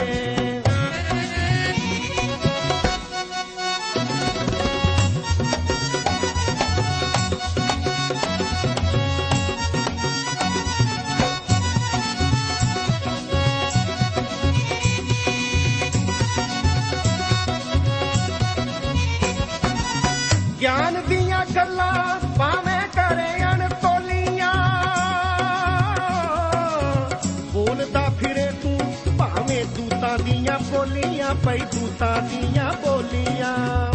ਬੋਲੀਆਂ, 30.75 31.35
ਪਈ 31.35 31.59
ਦੂਤਾਂ 31.59 32.23
ਦੀਆਂ 32.23 32.73
ਬੋਲੀਆਂ। 32.73 33.93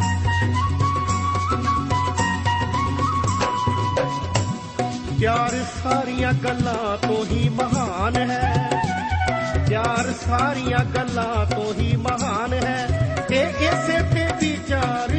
ਪਿਆਰ 5.19 5.65
ਸਾਰੀਆਂ 5.83 6.33
ਗੱਲਾਂ 6.33 7.07
ਤੋਂ 7.07 7.25
ਹੀ 7.25 7.49
ਮਹਾਨ 7.49 8.31
ਹੈ। 8.31 8.69
ਪਿਆਰ 9.67 10.13
ਸਾਰੀਆਂ 10.29 10.85
ਗੱਲਾਂ 10.85 11.45
ਤੋਂ 11.45 11.73
ਹੀ 11.73 11.95
ਮਹਾਨ 11.95 12.53
ਹੈ। 12.53 12.87
ਤੇ 13.29 13.53
ਇਸੇ 13.59 13.99
ਤੇ 14.01 14.27
ਵਿਚਾਰ 14.41 15.18